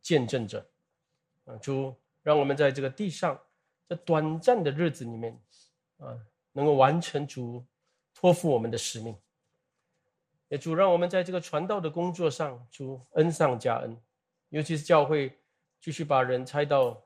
[0.00, 0.68] 见证者。
[1.44, 1.94] 啊，主
[2.24, 3.40] 让我们在这个地上，
[3.88, 5.40] 这短暂的日子里面，
[5.98, 6.18] 啊，
[6.50, 7.64] 能够完成主
[8.12, 9.16] 托付我们的使命。
[10.48, 13.96] 也主让我们在这个传道的工作上，主恩上加恩，
[14.48, 15.38] 尤其是教会
[15.80, 17.00] 继续把人拆到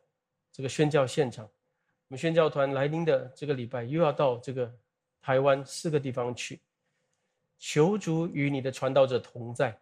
[0.50, 1.44] 这个宣教现场。
[1.44, 4.74] 我们宣教团来临的这个礼拜又要到这个
[5.26, 6.60] 台湾四个地方去，
[7.58, 9.76] 求主与你的传道者同在，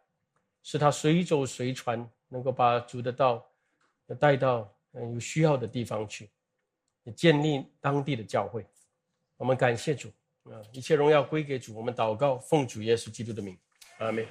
[0.62, 3.46] 使他随走随传，能够把主的道。
[4.18, 6.30] 带到嗯有需要的地方去，
[7.14, 8.64] 建立当地的教会。
[9.36, 10.08] 我们感谢主
[10.44, 11.74] 啊，一切荣耀归给主。
[11.76, 13.58] 我们祷告，奉主耶稣基督的名，
[13.98, 14.26] 阿门。